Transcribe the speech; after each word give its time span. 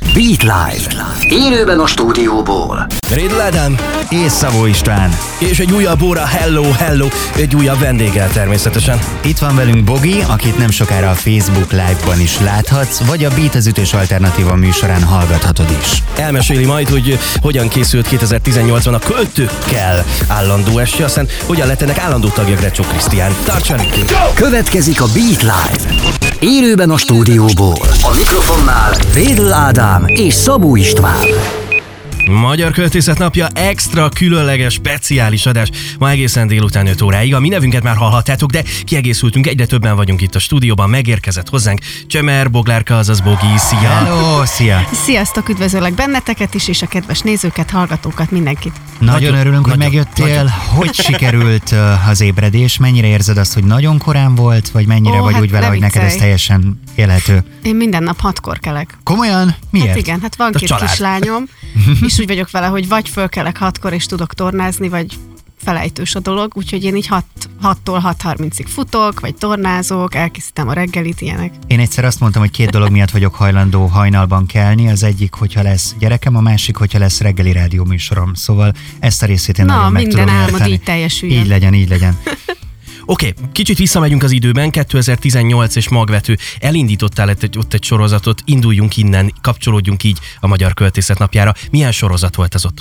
Beat 0.00 0.42
Live. 0.42 1.04
Élőben 1.28 1.78
a 1.78 1.86
stúdióból. 1.86 2.86
Rédl 3.10 3.40
Ádám 3.40 3.76
és 4.08 4.32
Szabó 4.32 4.66
István. 4.66 5.10
és 5.38 5.58
egy 5.58 5.72
újabb 5.72 6.02
óra, 6.02 6.26
hello, 6.26 6.70
hello, 6.70 7.08
egy 7.36 7.54
újabb 7.54 7.78
vendéggel 7.78 8.28
természetesen. 8.28 8.98
Itt 9.24 9.38
van 9.38 9.56
velünk 9.56 9.84
Bogi, 9.84 10.24
akit 10.28 10.58
nem 10.58 10.70
sokára 10.70 11.10
a 11.10 11.14
Facebook 11.14 11.70
Live-ban 11.70 12.20
is 12.20 12.40
láthatsz, 12.40 12.98
vagy 12.98 13.24
a 13.24 13.30
Beat 13.30 13.54
az 13.54 13.66
ütős 13.66 13.92
alternatíva 13.92 14.54
műsorán 14.54 15.02
hallgathatod 15.02 15.76
is. 15.80 16.02
Elmeséli 16.16 16.64
majd, 16.64 16.88
hogy 16.88 17.18
hogyan 17.40 17.68
készült 17.68 18.08
2018-ban 18.10 18.94
a 18.94 18.98
költőkkel 18.98 20.04
állandó 20.26 20.78
esti, 20.78 21.02
aztán 21.02 21.28
hogyan 21.46 21.66
lett 21.66 21.82
ennek 21.82 21.98
állandó 21.98 22.28
tagja 22.28 22.56
Grecsó 22.56 22.82
Krisztián. 22.82 23.32
Tartsanak! 23.44 23.86
Következik 24.34 25.00
a 25.00 25.06
Beat 25.14 25.42
Live. 25.42 26.29
Élőben 26.40 26.90
a 26.90 26.96
stúdióból. 26.96 27.86
A 28.02 28.14
mikrofonnál 28.14 28.92
Védl 29.14 29.52
Ádám 29.52 30.04
és 30.06 30.34
Szabó 30.34 30.76
István. 30.76 31.26
Magyar 32.30 32.72
Költészet 32.72 33.18
Napja 33.18 33.46
extra 33.46 34.08
különleges, 34.08 34.72
speciális 34.72 35.46
adás. 35.46 35.70
Ma 35.98 36.10
egészen 36.10 36.46
délután 36.46 36.86
5 36.86 37.02
óráig. 37.02 37.34
A 37.34 37.40
mi 37.40 37.48
nevünket 37.48 37.82
már 37.82 37.96
hallhattátok, 37.96 38.50
de 38.50 38.62
kiegészültünk, 38.84 39.46
egyre 39.46 39.66
többen 39.66 39.96
vagyunk 39.96 40.20
itt 40.22 40.34
a 40.34 40.38
stúdióban, 40.38 40.90
megérkezett 40.90 41.48
hozzánk 41.48 41.80
Csemer, 42.06 42.50
Boglárka, 42.50 42.98
azaz 42.98 43.20
Bogi, 43.20 43.56
szia! 43.56 43.78
Hello, 43.88 44.44
szia! 44.44 44.88
Sziasztok, 44.92 45.48
üdvözöllek 45.48 45.94
benneteket 45.94 46.54
is, 46.54 46.68
és 46.68 46.82
a 46.82 46.86
kedves 46.86 47.20
nézőket, 47.20 47.70
hallgatókat, 47.70 48.30
mindenkit. 48.30 48.72
Nagyon, 48.98 49.20
Nagyon, 49.20 49.38
örülünk, 49.38 49.66
hogy 49.66 49.76
nagyon, 49.78 49.92
megjöttél. 49.92 50.26
nagyon. 50.26 50.48
Hogy 50.50 50.94
sikerült 50.94 51.74
az 52.08 52.20
ébredés? 52.20 52.78
Mennyire 52.78 53.06
érzed 53.06 53.38
azt, 53.38 53.54
hogy 53.54 53.64
nagyon 53.64 53.98
korán 53.98 54.34
volt, 54.34 54.70
vagy 54.70 54.86
mennyire 54.86 55.18
Ó, 55.18 55.22
vagy 55.22 55.32
hát 55.32 55.42
úgy 55.42 55.50
vele, 55.50 55.66
hogy 55.66 55.78
neked 55.78 56.02
ez 56.02 56.14
teljesen 56.14 56.80
élhető? 56.94 57.44
Én 57.62 57.76
minden 57.76 58.02
nap 58.02 58.20
hatkor 58.20 58.58
kelek. 58.58 58.98
Komolyan? 59.02 59.54
Miért? 59.70 59.88
Hát 59.88 59.96
igen, 59.96 60.20
hát 60.20 60.36
van 60.36 60.52
A 60.54 60.58
két 60.58 60.68
család. 60.68 60.88
kislányom, 60.88 61.44
és 62.06 62.18
úgy 62.18 62.26
vagyok 62.26 62.50
vele, 62.50 62.66
hogy 62.66 62.88
vagy 62.88 63.08
fölkelek 63.08 63.58
hatkor, 63.58 63.92
és 63.92 64.06
tudok 64.06 64.34
tornázni, 64.34 64.88
vagy 64.88 65.18
felejtős 65.64 66.14
a 66.14 66.20
dolog, 66.20 66.52
úgyhogy 66.54 66.84
én 66.84 66.96
így 66.96 67.06
6, 67.06 67.24
6-tól 67.62 67.74
6.30-ig 67.84 68.64
futok, 68.68 69.20
vagy 69.20 69.34
tornázok, 69.34 70.14
elkészítem 70.14 70.68
a 70.68 70.72
reggelit, 70.72 71.20
ilyenek. 71.20 71.52
Én 71.66 71.80
egyszer 71.80 72.04
azt 72.04 72.20
mondtam, 72.20 72.42
hogy 72.42 72.50
két 72.50 72.70
dolog 72.70 72.90
miatt 72.90 73.10
vagyok 73.10 73.34
hajlandó 73.34 73.86
hajnalban 73.86 74.46
kelni. 74.46 74.88
Az 74.88 75.02
egyik, 75.02 75.34
hogyha 75.34 75.62
lesz 75.62 75.94
gyerekem, 75.98 76.36
a 76.36 76.40
másik, 76.40 76.76
hogyha 76.76 76.98
lesz 76.98 77.20
reggeli 77.20 77.52
rádió 77.52 77.84
műsorom. 77.84 78.34
Szóval 78.34 78.72
ezt 79.00 79.22
a 79.22 79.26
részét 79.26 79.58
én 79.58 79.64
Na, 79.64 79.74
nagyon 79.76 79.92
meg 79.92 80.02
minden 80.02 80.20
tudom 80.26 80.34
álmod 80.34 80.52
érteni. 80.52 80.72
így 80.72 80.82
teljesüljön. 80.82 81.40
Így 81.40 81.48
legyen, 81.48 81.74
így 81.74 81.88
legyen. 81.88 82.18
Oké, 83.04 83.28
okay, 83.28 83.50
kicsit 83.52 83.78
visszamegyünk 83.78 84.22
az 84.22 84.30
időben, 84.30 84.70
2018 84.70 85.76
és 85.76 85.88
magvető. 85.88 86.36
Elindítottál 86.58 87.28
ott 87.28 87.42
egy, 87.42 87.58
ott 87.58 87.74
egy 87.74 87.84
sorozatot, 87.84 88.42
induljunk 88.44 88.96
innen, 88.96 89.32
kapcsolódjunk 89.40 90.04
így 90.04 90.18
a 90.40 90.46
Magyar 90.46 90.74
Költészet 90.74 91.18
Napjára. 91.18 91.54
Milyen 91.70 91.92
sorozat 91.92 92.34
volt 92.34 92.54
ez 92.54 92.64
ott? 92.64 92.78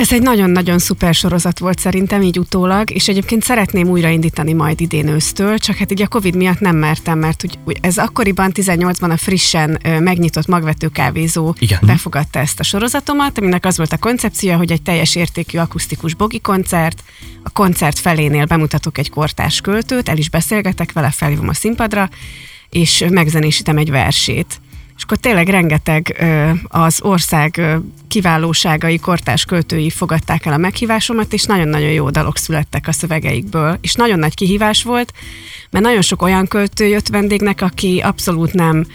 Ez 0.00 0.12
egy 0.12 0.22
nagyon-nagyon 0.22 0.78
szuper 0.78 1.14
sorozat 1.14 1.58
volt 1.58 1.78
szerintem, 1.78 2.22
így 2.22 2.38
utólag, 2.38 2.90
és 2.90 3.08
egyébként 3.08 3.42
szeretném 3.42 3.88
újraindítani 3.88 4.52
majd 4.52 4.80
idén 4.80 5.08
ősztől, 5.08 5.58
csak 5.58 5.76
hát 5.76 5.92
így 5.92 6.02
a 6.02 6.08
Covid 6.08 6.36
miatt 6.36 6.60
nem 6.60 6.76
mertem, 6.76 7.18
mert 7.18 7.44
úgy, 7.44 7.58
úgy, 7.64 7.78
ez 7.80 7.98
akkoriban 7.98 8.50
18-ban 8.54 9.10
a 9.10 9.16
frissen 9.16 9.78
ö, 9.84 10.00
megnyitott 10.00 10.46
magvető 10.46 10.88
kávézó 10.88 11.54
Igen. 11.58 11.78
befogadta 11.82 12.38
ezt 12.38 12.60
a 12.60 12.62
sorozatomat, 12.62 13.38
aminek 13.38 13.64
az 13.64 13.76
volt 13.76 13.92
a 13.92 13.98
koncepciója, 13.98 14.56
hogy 14.56 14.72
egy 14.72 14.82
teljes 14.82 15.14
értékű 15.14 15.58
akusztikus 15.58 16.14
bogi 16.14 16.40
koncert, 16.40 17.02
a 17.42 17.50
koncert 17.50 17.98
felénél 17.98 18.44
bemutatok 18.44 18.98
egy 18.98 19.10
kortárs 19.10 19.60
költőt, 19.60 20.08
el 20.08 20.16
is 20.16 20.30
beszélgetek 20.30 20.92
vele, 20.92 21.10
felhívom 21.10 21.48
a 21.48 21.54
színpadra, 21.54 22.08
és 22.70 23.04
megzenésítem 23.10 23.76
egy 23.76 23.90
versét. 23.90 24.60
És 25.00 25.06
akkor 25.06 25.18
tényleg 25.18 25.48
rengeteg 25.48 26.16
ö, 26.18 26.50
az 26.68 26.98
ország 27.02 27.54
ö, 27.58 27.76
kiválóságai, 28.08 28.98
kortás 28.98 29.44
költői 29.44 29.90
fogadták 29.90 30.46
el 30.46 30.52
a 30.52 30.56
meghívásomat, 30.56 31.32
és 31.32 31.44
nagyon-nagyon 31.44 31.90
jó 31.90 32.10
dalok 32.10 32.36
születtek 32.36 32.88
a 32.88 32.92
szövegeikből. 32.92 33.78
És 33.80 33.94
nagyon 33.94 34.18
nagy 34.18 34.34
kihívás 34.34 34.82
volt, 34.82 35.12
mert 35.70 35.84
nagyon 35.84 36.02
sok 36.02 36.22
olyan 36.22 36.46
költő 36.46 36.86
jött 36.86 37.08
vendégnek, 37.08 37.60
aki 37.60 38.00
abszolút 38.00 38.52
nem 38.52 38.86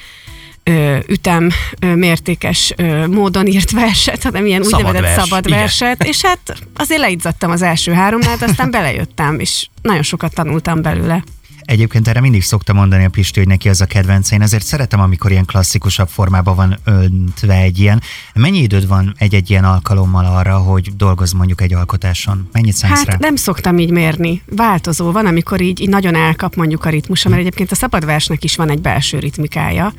ö, 0.63 0.97
ütem 1.07 1.49
ö, 1.79 1.95
mértékes 1.95 2.73
ö, 2.75 3.07
módon 3.07 3.47
írt 3.47 3.71
verset, 3.71 4.23
hanem 4.23 4.45
ilyen 4.45 4.63
Szabad 4.63 4.79
úgynevezett 4.79 5.15
vers, 5.15 5.27
szabad 5.27 5.45
igen. 5.45 5.59
verset, 5.59 6.03
és 6.03 6.21
hát 6.21 6.59
azért 6.75 7.01
leizzadtam 7.01 7.51
az 7.51 7.61
első 7.61 7.91
háromnál, 7.91 8.37
aztán 8.39 8.71
belejöttem, 8.71 9.39
és 9.39 9.67
nagyon 9.81 10.03
sokat 10.03 10.33
tanultam 10.33 10.81
belőle. 10.81 11.23
Egyébként 11.65 12.07
erre 12.07 12.19
mindig 12.19 12.43
szokta 12.43 12.73
mondani 12.73 13.05
a 13.05 13.09
Pisti, 13.09 13.39
hogy 13.39 13.47
neki 13.47 13.69
az 13.69 13.81
a 13.81 13.85
kedvence. 13.85 14.35
Én 14.35 14.41
azért 14.41 14.63
szeretem, 14.63 14.99
amikor 14.99 15.31
ilyen 15.31 15.45
klasszikusabb 15.45 16.07
formában 16.07 16.55
van 16.55 16.77
öntve 16.83 17.53
egy 17.53 17.79
ilyen. 17.79 18.01
Mennyi 18.33 18.61
időd 18.61 18.87
van 18.87 19.13
egy-egy 19.17 19.49
ilyen 19.49 19.63
alkalommal 19.63 20.25
arra, 20.25 20.57
hogy 20.57 20.95
dolgozz 20.95 21.31
mondjuk 21.31 21.61
egy 21.61 21.73
alkotáson? 21.73 22.49
Mennyit 22.51 22.73
szánsz 22.73 23.03
rá? 23.03 23.11
Hát 23.11 23.21
nem 23.21 23.35
szoktam 23.35 23.77
így 23.77 23.91
mérni. 23.91 24.41
Változó 24.45 25.11
van, 25.11 25.25
amikor 25.25 25.61
így, 25.61 25.81
így 25.81 25.89
nagyon 25.89 26.15
elkap 26.15 26.55
mondjuk 26.55 26.85
a 26.85 26.89
ritmusa, 26.89 27.29
mert 27.29 27.41
egyébként 27.41 27.71
a 27.71 27.75
szabadversnek 27.75 28.43
is 28.43 28.55
van 28.55 28.69
egy 28.69 28.81
belső 28.81 29.19
ritmikája, 29.19 29.93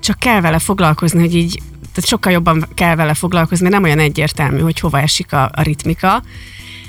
csak 0.00 0.18
kell 0.18 0.40
vele 0.40 0.58
foglalkozni, 0.58 1.20
hogy 1.20 1.34
így, 1.34 1.62
tehát 1.92 2.08
sokkal 2.08 2.32
jobban 2.32 2.66
kell 2.74 2.94
vele 2.94 3.14
foglalkozni, 3.14 3.62
mert 3.62 3.74
nem 3.74 3.84
olyan 3.84 3.98
egyértelmű, 3.98 4.60
hogy 4.60 4.80
hova 4.80 5.00
esik 5.00 5.32
a, 5.32 5.50
a 5.54 5.62
ritmika, 5.62 6.22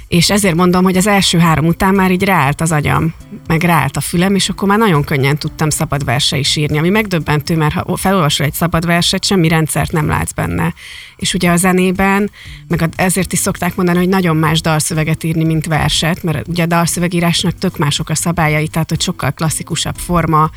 és 0.07 0.29
ezért 0.29 0.55
mondom, 0.55 0.83
hogy 0.83 0.97
az 0.97 1.07
első 1.07 1.37
három 1.37 1.65
után 1.65 1.93
már 1.93 2.11
így 2.11 2.23
ráállt 2.23 2.61
az 2.61 2.71
agyam, 2.71 3.13
meg 3.47 3.61
ráállt 3.61 3.97
a 3.97 4.01
fülem, 4.01 4.35
és 4.35 4.49
akkor 4.49 4.67
már 4.67 4.77
nagyon 4.77 5.03
könnyen 5.03 5.37
tudtam 5.37 5.69
szabad 5.69 6.05
verse 6.05 6.37
is 6.37 6.55
írni, 6.55 6.77
ami 6.77 6.89
megdöbbentő, 6.89 7.55
mert 7.55 7.73
ha 7.73 7.97
felolvasol 7.97 8.45
egy 8.45 8.53
szabad 8.53 8.85
verset, 8.85 9.25
semmi 9.25 9.47
rendszert 9.47 9.91
nem 9.91 10.07
látsz 10.07 10.31
benne. 10.31 10.73
És 11.15 11.33
ugye 11.33 11.51
a 11.51 11.55
zenében, 11.55 12.31
meg 12.67 12.89
ezért 12.95 13.33
is 13.33 13.39
szokták 13.39 13.75
mondani, 13.75 13.97
hogy 13.97 14.07
nagyon 14.07 14.35
más 14.35 14.61
dalszöveget 14.61 15.23
írni, 15.23 15.43
mint 15.43 15.65
verset, 15.65 16.23
mert 16.23 16.47
ugye 16.47 16.63
a 16.63 16.65
dalszövegírásnak 16.65 17.57
tök 17.57 17.77
mások 17.77 18.09
a 18.09 18.15
szabályai, 18.15 18.67
tehát 18.67 18.89
hogy 18.89 19.01
sokkal 19.01 19.31
klasszikusabb 19.31 19.95
forma, 19.95 20.49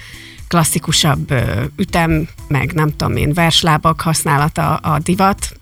klasszikusabb 0.49 1.34
ütem, 1.77 2.28
meg 2.49 2.73
nem 2.73 2.97
tudom 2.97 3.17
én, 3.17 3.33
verslábak 3.33 4.01
használata 4.01 4.75
a 4.75 4.99
divat, 4.99 5.57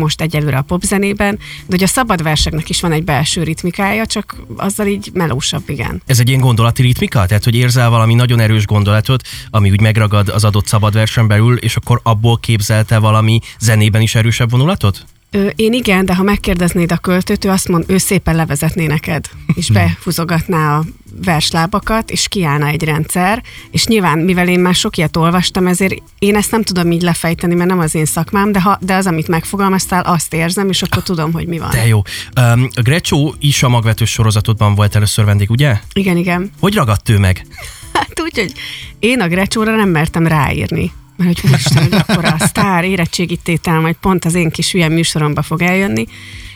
most 0.00 0.20
egyelőre 0.20 0.56
a 0.56 0.62
popzenében, 0.62 1.36
de 1.36 1.66
hogy 1.68 1.82
a 1.82 1.86
szabad 1.86 2.22
verseknek 2.22 2.68
is 2.68 2.80
van 2.80 2.92
egy 2.92 3.04
belső 3.04 3.42
ritmikája, 3.42 4.06
csak 4.06 4.36
azzal 4.56 4.86
így 4.86 5.10
melósabb, 5.12 5.62
igen. 5.66 6.02
Ez 6.06 6.20
egy 6.20 6.28
ilyen 6.28 6.40
gondolati 6.40 6.82
ritmika? 6.82 7.26
Tehát, 7.26 7.44
hogy 7.44 7.54
érzel 7.54 7.90
valami 7.90 8.14
nagyon 8.14 8.40
erős 8.40 8.66
gondolatot, 8.66 9.22
ami 9.50 9.70
úgy 9.70 9.80
megragad 9.80 10.28
az 10.28 10.44
adott 10.44 10.66
szabad 10.66 10.96
belül, 11.26 11.56
és 11.56 11.76
akkor 11.76 12.00
abból 12.02 12.38
képzelte 12.38 12.98
valami 12.98 13.40
zenében 13.58 14.00
is 14.00 14.14
erősebb 14.14 14.50
vonulatot? 14.50 15.04
Ö, 15.32 15.46
én 15.56 15.72
igen, 15.72 16.04
de 16.04 16.14
ha 16.14 16.22
megkérdeznéd 16.22 16.92
a 16.92 16.96
költőt, 16.96 17.44
ő 17.44 17.48
azt 17.48 17.68
mond, 17.68 17.84
ő 17.86 17.98
szépen 17.98 18.36
levezetné 18.36 18.86
neked, 18.86 19.28
és 19.54 19.70
behúzogatná 19.70 20.78
a 20.78 20.84
verslábakat, 21.24 22.10
és 22.10 22.28
kiállna 22.28 22.66
egy 22.66 22.84
rendszer, 22.84 23.42
és 23.70 23.86
nyilván, 23.86 24.18
mivel 24.18 24.48
én 24.48 24.60
már 24.60 24.74
sok 24.74 24.96
ilyet 24.96 25.16
olvastam, 25.16 25.66
ezért 25.66 25.94
én 26.18 26.36
ezt 26.36 26.50
nem 26.50 26.62
tudom 26.62 26.90
így 26.90 27.02
lefejteni, 27.02 27.54
mert 27.54 27.68
nem 27.68 27.78
az 27.78 27.94
én 27.94 28.04
szakmám, 28.04 28.52
de, 28.52 28.60
ha, 28.60 28.78
de 28.80 28.94
az, 28.94 29.06
amit 29.06 29.28
megfogalmaztál, 29.28 30.02
azt 30.02 30.34
érzem, 30.34 30.68
és 30.68 30.82
akkor 30.82 31.02
tudom, 31.02 31.32
hogy 31.32 31.46
mi 31.46 31.58
van. 31.58 31.70
De 31.70 31.86
jó. 31.86 32.02
Um, 32.40 32.68
a 32.74 32.82
Grecsó 32.82 33.34
is 33.38 33.62
a 33.62 33.68
magvetős 33.68 34.10
sorozatodban 34.10 34.74
volt 34.74 34.96
először 34.96 35.24
vendég, 35.24 35.50
ugye? 35.50 35.80
Igen, 35.92 36.16
igen. 36.16 36.50
Hogy 36.60 36.74
ragadt 36.74 37.08
ő 37.08 37.18
meg? 37.18 37.46
Hát 37.92 38.20
úgy, 38.20 38.38
hogy 38.38 38.52
én 38.98 39.20
a 39.20 39.28
Grecsóra 39.28 39.76
nem 39.76 39.88
mertem 39.88 40.26
ráírni. 40.26 40.92
Mert 41.24 41.40
hogy 41.40 41.50
úristen, 41.50 41.92
akkor 41.92 42.24
a 42.24 42.36
sztár 42.38 42.84
érettségítétel 42.84 43.80
majd 43.80 43.96
pont 44.00 44.24
az 44.24 44.34
én 44.34 44.50
kis 44.50 44.72
hülye 44.72 44.88
műsoromba 44.88 45.42
fog 45.42 45.62
eljönni, 45.62 46.06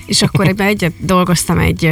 és 0.07 0.23
akkor 0.23 0.49
ebben 0.49 0.67
egyet 0.67 0.93
dolgoztam 0.99 1.59
egy 1.59 1.91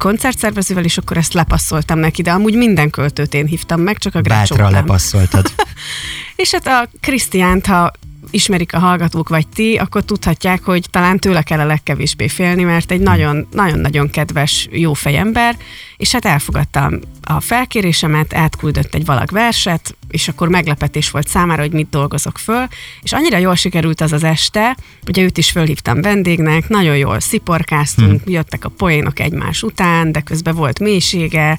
koncertszervezővel, 0.00 0.84
és 0.84 0.98
akkor 0.98 1.16
ezt 1.16 1.32
lepasszoltam 1.32 1.98
neki, 1.98 2.22
de 2.22 2.30
amúgy 2.30 2.54
minden 2.54 2.90
költőt 2.90 3.34
én 3.34 3.46
hívtam 3.46 3.80
meg, 3.80 3.98
csak 3.98 4.14
a 4.14 4.20
Grecsót 4.20 4.58
Bátra 4.58 4.78
lepasszoltad. 4.78 5.52
És 6.36 6.50
hát 6.50 6.66
a 6.66 6.88
Krisztiánt, 7.00 7.66
ha 7.66 7.92
ismerik 8.30 8.74
a 8.74 8.78
hallgatók 8.78 9.28
vagy 9.28 9.48
ti, 9.48 9.76
akkor 9.76 10.04
tudhatják, 10.04 10.62
hogy 10.62 10.86
talán 10.90 11.18
tőle 11.18 11.42
kell 11.42 11.60
a 11.60 11.66
legkevésbé 11.66 12.28
félni, 12.28 12.62
mert 12.62 12.90
egy 12.90 13.00
nagyon- 13.00 13.46
nagyon-nagyon 13.52 14.10
kedves, 14.10 14.68
jó 14.70 14.92
fejember, 14.92 15.56
és 15.96 16.12
hát 16.12 16.24
elfogadtam 16.24 16.98
a 17.22 17.40
felkérésemet, 17.40 18.34
átküldött 18.34 18.94
egy 18.94 19.04
valag 19.04 19.30
verset, 19.30 19.96
és 20.10 20.28
akkor 20.28 20.48
meglepetés 20.48 21.10
volt 21.10 21.28
számára, 21.28 21.62
hogy 21.62 21.72
mit 21.72 21.88
dolgozok 21.90 22.38
föl, 22.38 22.66
és 23.02 23.12
annyira 23.12 23.38
jól 23.38 23.54
sikerült 23.54 24.00
az 24.00 24.12
az 24.12 24.24
este, 24.24 24.76
ugye 25.06 25.22
őt 25.22 25.38
is 25.38 25.50
fölhívtam 25.50 26.00
vendégnek, 26.00 26.68
nagyon 26.68 26.96
jól 26.96 27.20
sziporkáztunk, 27.20 28.22
hmm. 28.22 28.32
jöttek 28.32 28.64
a 28.64 28.68
poénok 28.68 29.18
egymás 29.18 29.62
után, 29.62 30.12
de 30.12 30.20
közben 30.20 30.54
volt 30.54 30.78
mélysége, 30.78 31.58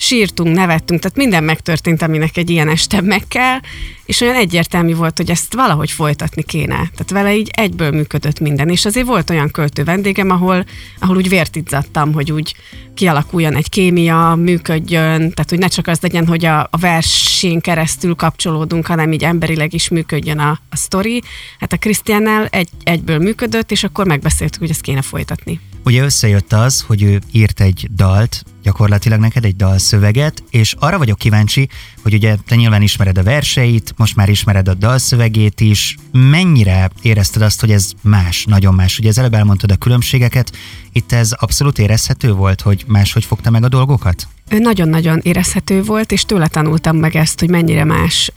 sírtunk, 0.00 0.54
nevettünk, 0.54 1.00
tehát 1.00 1.16
minden 1.16 1.44
megtörtént, 1.44 2.02
aminek 2.02 2.36
egy 2.36 2.50
ilyen 2.50 2.68
este 2.68 3.00
meg 3.00 3.22
kell, 3.28 3.58
és 4.04 4.20
olyan 4.20 4.34
egyértelmű 4.34 4.94
volt, 4.94 5.16
hogy 5.16 5.30
ezt 5.30 5.54
valahogy 5.54 5.90
folytatni 5.90 6.42
kéne. 6.42 6.74
Tehát 6.74 7.10
vele 7.10 7.36
így 7.36 7.50
egyből 7.52 7.90
működött 7.90 8.40
minden, 8.40 8.68
és 8.68 8.84
azért 8.84 9.06
volt 9.06 9.30
olyan 9.30 9.50
költő 9.50 9.84
vendégem, 9.84 10.30
ahol, 10.30 10.64
ahol 10.98 11.16
úgy 11.16 11.28
vért 11.28 11.56
izzadtam, 11.56 12.12
hogy 12.12 12.32
úgy 12.32 12.54
kialakuljon 12.94 13.56
egy 13.56 13.68
kémia, 13.68 14.34
működjön, 14.34 15.18
tehát 15.18 15.48
hogy 15.48 15.58
ne 15.58 15.68
csak 15.68 15.86
az 15.86 15.98
legyen, 16.00 16.26
hogy 16.26 16.44
a, 16.44 16.60
a 16.70 16.76
versén 16.80 17.60
keresztül 17.60 18.14
kapcsolódunk, 18.14 18.86
hanem 18.86 19.12
így 19.12 19.24
emberileg 19.24 19.74
is 19.74 19.88
működjön 19.88 20.38
a, 20.38 20.50
a 20.70 20.76
sztori. 20.76 21.22
Hát 21.58 21.72
a 21.72 21.76
Krisztiánnál 21.76 22.46
egy, 22.46 22.68
egyből 22.84 23.18
működött, 23.18 23.70
és 23.70 23.84
akkor 23.84 24.06
megbeszéltük, 24.06 24.60
hogy 24.60 24.70
ezt 24.70 24.80
kéne 24.80 25.02
folytatni. 25.02 25.60
Ugye 25.84 26.02
összejött 26.02 26.52
az, 26.52 26.84
hogy 26.86 27.02
ő 27.02 27.20
írt 27.32 27.60
egy 27.60 27.88
dalt, 27.94 28.44
gyakorlatilag 28.62 29.20
neked 29.20 29.44
egy 29.44 29.56
dalszöveget, 29.56 30.42
és 30.50 30.74
arra 30.78 30.98
vagyok 30.98 31.18
kíváncsi, 31.18 31.68
hogy 32.02 32.14
ugye 32.14 32.36
te 32.46 32.54
nyilván 32.54 32.82
ismered 32.82 33.18
a 33.18 33.22
verseit, 33.22 33.94
most 33.96 34.16
már 34.16 34.28
ismered 34.28 34.68
a 34.68 34.74
dalszövegét 34.74 35.60
is, 35.60 35.96
mennyire 36.12 36.90
érezted 37.02 37.42
azt, 37.42 37.60
hogy 37.60 37.70
ez 37.70 37.90
más, 38.02 38.44
nagyon 38.44 38.74
más? 38.74 38.98
Ugye 38.98 39.08
az 39.08 39.18
előbb 39.18 39.34
elmondtad 39.34 39.70
a 39.70 39.76
különbségeket, 39.76 40.56
itt 40.92 41.12
ez 41.12 41.32
abszolút 41.32 41.78
érezhető 41.78 42.32
volt, 42.32 42.60
hogy 42.60 42.84
máshogy 42.86 43.24
fogta 43.24 43.50
meg 43.50 43.64
a 43.64 43.68
dolgokat? 43.68 44.28
Nagyon-nagyon 44.48 45.20
érezhető 45.22 45.82
volt, 45.82 46.12
és 46.12 46.24
tőle 46.24 46.48
tanultam 46.48 46.96
meg 46.96 47.16
ezt, 47.16 47.40
hogy 47.40 47.48
mennyire 47.48 47.84
más 47.84 48.32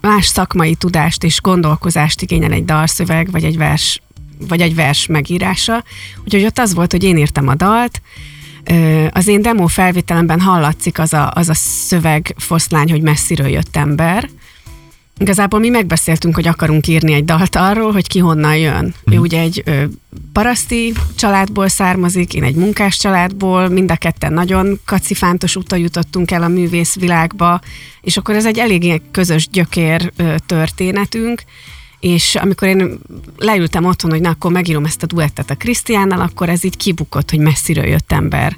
más 0.00 0.26
szakmai 0.26 0.74
tudást 0.74 1.24
és 1.24 1.40
gondolkozást 1.40 2.22
igényel 2.22 2.52
egy 2.52 2.64
dalszöveg, 2.64 3.30
vagy 3.30 3.44
egy 3.44 3.56
vers 3.56 4.02
vagy 4.48 4.60
egy 4.60 4.74
vers 4.74 5.06
megírása. 5.06 5.84
Úgyhogy 6.24 6.44
ott 6.44 6.58
az 6.58 6.74
volt, 6.74 6.90
hogy 6.90 7.04
én 7.04 7.16
írtam 7.16 7.48
a 7.48 7.54
dalt, 7.54 8.00
az 9.10 9.26
én 9.26 9.42
demo 9.42 9.66
felvételemben 9.66 10.40
hallatszik 10.40 10.98
az 10.98 11.12
a, 11.12 11.30
az 11.34 11.48
a 11.48 11.54
szöveg 11.54 12.34
foszlány, 12.38 12.90
hogy 12.90 13.02
messziről 13.02 13.48
jött 13.48 13.76
ember. 13.76 14.28
Igazából 15.18 15.60
mi 15.60 15.68
megbeszéltünk, 15.68 16.34
hogy 16.34 16.46
akarunk 16.46 16.86
írni 16.86 17.12
egy 17.12 17.24
dalt 17.24 17.56
arról, 17.56 17.92
hogy 17.92 18.08
ki 18.08 18.18
honnan 18.18 18.56
jön. 18.56 18.94
Ő 19.04 19.12
mhm. 19.12 19.20
ugye 19.20 19.40
egy 19.40 19.62
ö, 19.64 19.84
paraszti 20.32 20.92
családból 21.16 21.68
származik, 21.68 22.34
én 22.34 22.42
egy 22.42 22.54
munkás 22.54 22.96
családból, 22.96 23.68
mind 23.68 23.90
a 23.90 23.96
ketten 23.96 24.32
nagyon 24.32 24.80
kacifántos 24.84 25.56
úton 25.56 25.78
jutottunk 25.78 26.30
el 26.30 26.42
a 26.42 26.48
művész 26.48 26.94
világba, 26.94 27.60
és 28.00 28.16
akkor 28.16 28.34
ez 28.34 28.46
egy 28.46 28.58
eléggé 28.58 29.02
közös 29.10 29.48
gyökér 29.48 30.12
ö, 30.16 30.34
történetünk, 30.46 31.42
és 32.04 32.34
amikor 32.34 32.68
én 32.68 32.98
leültem 33.36 33.84
otthon, 33.84 34.10
hogy 34.10 34.20
na, 34.20 34.28
akkor 34.28 34.52
megírom 34.52 34.84
ezt 34.84 35.02
a 35.02 35.06
duettet 35.06 35.50
a 35.50 35.54
Krisztiánnal, 35.54 36.20
akkor 36.20 36.48
ez 36.48 36.64
így 36.64 36.76
kibukott, 36.76 37.30
hogy 37.30 37.38
messziről 37.38 37.84
jött 37.84 38.12
ember. 38.12 38.56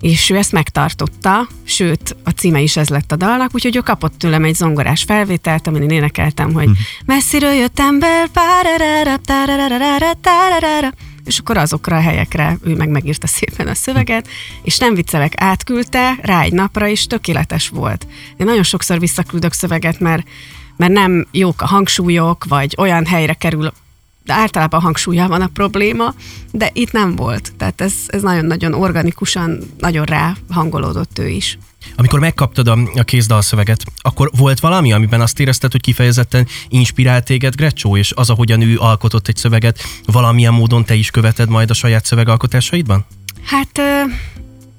És 0.00 0.30
ő 0.30 0.36
ezt 0.36 0.52
megtartotta, 0.52 1.48
sőt, 1.64 2.16
a 2.24 2.30
címe 2.30 2.60
is 2.60 2.76
ez 2.76 2.88
lett 2.88 3.12
a 3.12 3.16
dalnak, 3.16 3.50
úgyhogy 3.54 3.76
ő 3.76 3.80
kapott 3.80 4.18
tőlem 4.18 4.44
egy 4.44 4.54
zongorás 4.54 5.02
felvételt, 5.02 5.66
amin 5.66 5.82
én 5.82 5.90
énekeltem, 5.90 6.52
hogy 6.52 6.68
messziről 7.06 7.52
jött 7.52 7.78
ember, 7.78 8.30
és 11.24 11.38
akkor 11.38 11.56
azokra 11.56 11.96
a 11.96 12.00
helyekre 12.00 12.58
ő 12.64 12.74
meg 12.74 12.88
megírta 12.88 13.26
szépen 13.26 13.66
a 13.66 13.74
szöveget, 13.74 14.28
és 14.62 14.78
nem 14.78 14.94
viccelek, 14.94 15.32
átküldte 15.36 16.18
rá 16.22 16.42
egy 16.42 16.52
napra, 16.52 16.88
és 16.88 17.06
tökéletes 17.06 17.68
volt. 17.68 18.06
Én 18.36 18.46
nagyon 18.46 18.62
sokszor 18.62 18.98
visszaküldök 18.98 19.52
szöveget, 19.52 20.00
mert 20.00 20.26
mert 20.78 20.92
nem 20.92 21.26
jók 21.30 21.62
a 21.62 21.66
hangsúlyok, 21.66 22.44
vagy 22.44 22.74
olyan 22.78 23.06
helyre 23.06 23.34
kerül, 23.34 23.72
de 24.24 24.32
általában 24.32 24.80
hangsúlya 24.80 25.28
van 25.28 25.40
a 25.40 25.46
probléma, 25.46 26.14
de 26.52 26.70
itt 26.72 26.92
nem 26.92 27.16
volt. 27.16 27.52
Tehát 27.56 27.80
ez, 27.80 27.92
ez 28.06 28.22
nagyon-nagyon 28.22 28.74
organikusan, 28.74 29.58
nagyon 29.78 30.04
rá 30.04 30.36
hangolódott 30.50 31.18
ő 31.18 31.28
is. 31.28 31.58
Amikor 31.96 32.18
megkaptad 32.18 32.68
a, 32.68 32.78
a 32.94 33.02
kézdalszöveget, 33.02 33.84
akkor 33.96 34.30
volt 34.36 34.60
valami, 34.60 34.92
amiben 34.92 35.20
azt 35.20 35.40
érezted, 35.40 35.72
hogy 35.72 35.80
kifejezetten 35.80 36.46
inspirált 36.68 37.24
téged 37.24 37.54
Grecsó, 37.54 37.96
és 37.96 38.12
az, 38.14 38.30
ahogyan 38.30 38.60
ő 38.60 38.78
alkotott 38.78 39.28
egy 39.28 39.36
szöveget, 39.36 39.78
valamilyen 40.04 40.52
módon 40.52 40.84
te 40.84 40.94
is 40.94 41.10
követed 41.10 41.48
majd 41.48 41.70
a 41.70 41.74
saját 41.74 42.04
szövegalkotásaidban? 42.04 43.06
Hát 43.44 43.80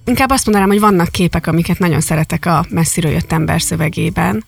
inkább 0.06 0.30
azt 0.30 0.46
mondanám, 0.46 0.70
hogy 0.70 0.80
vannak 0.80 1.12
képek, 1.12 1.48
amiket 1.48 1.80
nagyon 1.80 2.02
szeretek 2.02 2.46
a 2.46 2.66
messziről 2.70 3.12
jött 3.12 3.32
ember 3.32 3.62
szövegében, 3.62 4.44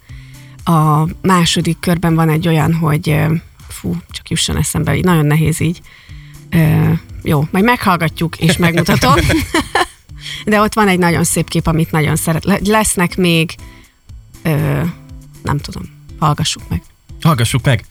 a 0.63 1.07
második 1.21 1.79
körben 1.79 2.15
van 2.15 2.29
egy 2.29 2.47
olyan, 2.47 2.73
hogy 2.73 3.17
fú, 3.67 3.95
csak 4.09 4.29
jusson 4.29 4.57
eszembe, 4.57 4.95
így 4.95 5.03
nagyon 5.03 5.25
nehéz 5.25 5.59
így. 5.59 5.81
Ö, 6.49 6.91
jó, 7.23 7.47
majd 7.51 7.63
meghallgatjuk 7.63 8.37
és 8.37 8.57
megmutatom. 8.57 9.13
De 10.45 10.61
ott 10.61 10.73
van 10.73 10.87
egy 10.87 10.99
nagyon 10.99 11.23
szép 11.23 11.49
kép, 11.49 11.67
amit 11.67 11.91
nagyon 11.91 12.15
szeret. 12.15 12.45
Lesznek 12.67 13.17
még, 13.17 13.55
ö, 14.43 14.81
nem 15.43 15.57
tudom, 15.57 15.83
hallgassuk 16.19 16.63
meg. 16.69 16.81
Hallgassuk 17.21 17.65
meg! 17.65 17.85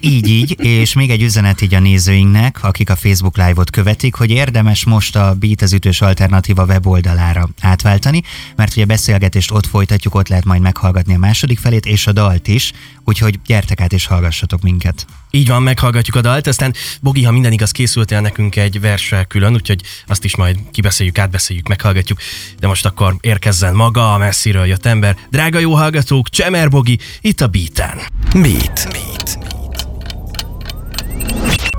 így, 0.00 0.28
így, 0.28 0.64
és 0.64 0.94
még 0.94 1.10
egy 1.10 1.22
üzenet 1.22 1.60
így 1.60 1.74
a 1.74 1.80
nézőinknek, 1.80 2.64
akik 2.64 2.90
a 2.90 2.96
Facebook 2.96 3.36
Live-ot 3.36 3.70
követik, 3.70 4.14
hogy 4.14 4.30
érdemes 4.30 4.84
most 4.84 5.16
a 5.16 5.34
Beat 5.34 5.62
az 5.62 5.72
ütős 5.72 6.00
alternatíva 6.00 6.64
weboldalára 6.64 7.48
átváltani, 7.60 8.22
mert 8.56 8.72
ugye 8.72 8.84
beszélgetést 8.84 9.50
ott 9.50 9.66
folytatjuk, 9.66 10.14
ott 10.14 10.28
lehet 10.28 10.44
majd 10.44 10.60
meghallgatni 10.60 11.14
a 11.14 11.18
második 11.18 11.58
felét, 11.58 11.86
és 11.86 12.06
a 12.06 12.12
dalt 12.12 12.48
is, 12.48 12.72
úgyhogy 13.04 13.40
gyertek 13.46 13.80
át 13.80 13.92
és 13.92 14.06
hallgassatok 14.06 14.62
minket. 14.62 15.06
Így 15.30 15.48
van, 15.48 15.62
meghallgatjuk 15.62 16.16
a 16.16 16.20
dalt, 16.20 16.46
aztán 16.46 16.74
Bogi, 17.00 17.22
ha 17.22 17.32
minden 17.32 17.52
igaz, 17.52 17.70
készültél 17.70 18.20
nekünk 18.20 18.56
egy 18.56 18.80
verssel 18.80 19.24
külön, 19.24 19.54
úgyhogy 19.54 19.82
azt 20.06 20.24
is 20.24 20.36
majd 20.36 20.58
kibeszéljük, 20.70 21.18
átbeszéljük, 21.18 21.68
meghallgatjuk. 21.68 22.18
De 22.58 22.66
most 22.66 22.86
akkor 22.86 23.16
érkezzen 23.20 23.74
maga 23.74 24.14
a 24.14 24.18
messziről 24.18 24.66
jött 24.66 24.86
ember. 24.86 25.16
Drága 25.30 25.58
jó 25.58 25.74
hallgatók, 25.74 26.28
Csemer 26.28 26.68
Bogi, 26.68 26.98
itt 27.20 27.40
a 27.40 27.46
Beaten. 27.46 28.00
Beat. 28.32 28.88
Beat. 28.90 29.49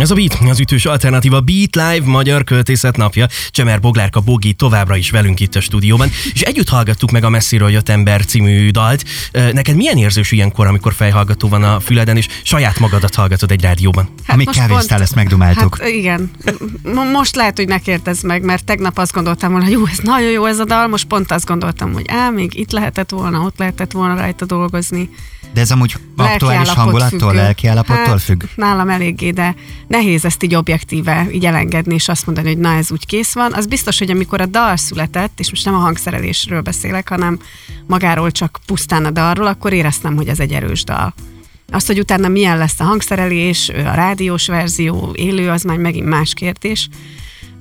Ez 0.01 0.11
a 0.11 0.15
Beat, 0.15 0.37
az 0.49 0.59
ütős 0.59 0.85
alternatíva 0.85 1.41
Beat 1.41 1.75
Live 1.75 2.05
Magyar 2.05 2.43
Költészet 2.43 2.97
napja. 2.97 3.27
Csemer 3.49 3.79
Boglárka 3.79 4.19
Bogi 4.19 4.53
továbbra 4.53 4.95
is 4.95 5.09
velünk 5.09 5.39
itt 5.39 5.55
a 5.55 5.61
stúdióban, 5.61 6.09
és 6.33 6.41
együtt 6.41 6.69
hallgattuk 6.69 7.11
meg 7.11 7.23
a 7.23 7.29
Messziről 7.29 7.69
jött 7.69 7.89
ember 7.89 8.25
című 8.25 8.69
dalt. 8.69 9.03
Neked 9.31 9.75
milyen 9.75 9.97
érzős 9.97 10.31
ilyenkor, 10.31 10.67
amikor 10.67 10.93
fejhallgató 10.93 11.47
van 11.47 11.63
a 11.63 11.79
füleden, 11.79 12.17
és 12.17 12.27
saját 12.43 12.79
magadat 12.79 13.15
hallgatod 13.15 13.51
egy 13.51 13.61
rádióban? 13.61 14.09
Hát 14.25 14.35
Amíg 14.35 14.49
kávéztál, 14.49 15.01
ezt 15.01 15.15
megdumáltuk. 15.15 15.77
Hát 15.79 15.89
igen. 15.89 16.31
Most 17.13 17.35
lehet, 17.35 17.57
hogy 17.57 17.67
ne 17.67 17.77
kérdezz 17.77 18.23
meg, 18.23 18.43
mert 18.43 18.65
tegnap 18.65 18.97
azt 18.97 19.13
gondoltam 19.13 19.51
volna, 19.51 19.65
hogy 19.65 19.73
jó, 19.73 19.85
ez 19.85 19.97
nagyon 19.97 20.29
jó 20.29 20.45
ez 20.45 20.59
a 20.59 20.65
dal, 20.65 20.87
most 20.87 21.05
pont 21.05 21.31
azt 21.31 21.45
gondoltam, 21.45 21.93
hogy 21.93 22.05
á, 22.07 22.29
még 22.29 22.59
itt 22.59 22.71
lehetett 22.71 23.09
volna, 23.09 23.39
ott 23.39 23.57
lehetett 23.57 23.91
volna 23.91 24.15
rajta 24.15 24.45
dolgozni. 24.45 25.09
De 25.53 25.61
ez 25.61 25.71
amúgy 25.71 25.95
aktuális 26.17 26.69
hangulattól, 26.69 27.33
lelki 27.33 27.67
állapottól 27.67 28.05
hát, 28.05 28.21
függ? 28.21 28.43
Nálam 28.55 28.89
eléggé, 28.89 29.29
de 29.29 29.55
nehéz 29.91 30.25
ezt 30.25 30.43
így 30.43 30.55
objektíve 30.55 31.27
így 31.31 31.45
elengedni, 31.45 31.93
és 31.93 32.07
azt 32.07 32.25
mondani, 32.25 32.47
hogy 32.47 32.57
na 32.57 32.75
ez 32.75 32.91
úgy 32.91 33.05
kész 33.05 33.33
van. 33.33 33.53
Az 33.53 33.65
biztos, 33.65 33.99
hogy 33.99 34.11
amikor 34.11 34.41
a 34.41 34.45
dal 34.45 34.77
született, 34.77 35.39
és 35.39 35.49
most 35.49 35.65
nem 35.65 35.73
a 35.73 35.77
hangszerelésről 35.77 36.61
beszélek, 36.61 37.09
hanem 37.09 37.39
magáról 37.87 38.31
csak 38.31 38.59
pusztán 38.65 39.05
a 39.05 39.11
dalról, 39.11 39.47
akkor 39.47 39.73
éreztem, 39.73 40.15
hogy 40.15 40.27
ez 40.27 40.39
egy 40.39 40.51
erős 40.51 40.83
dal. 40.83 41.13
Azt, 41.71 41.87
hogy 41.87 41.99
utána 41.99 42.27
milyen 42.27 42.57
lesz 42.57 42.79
a 42.79 42.83
hangszerelés, 42.83 43.69
a 43.69 43.93
rádiós 43.93 44.47
verzió, 44.47 45.11
élő, 45.15 45.49
az 45.49 45.63
már 45.63 45.77
megint 45.77 46.07
más 46.07 46.33
kérdés 46.33 46.89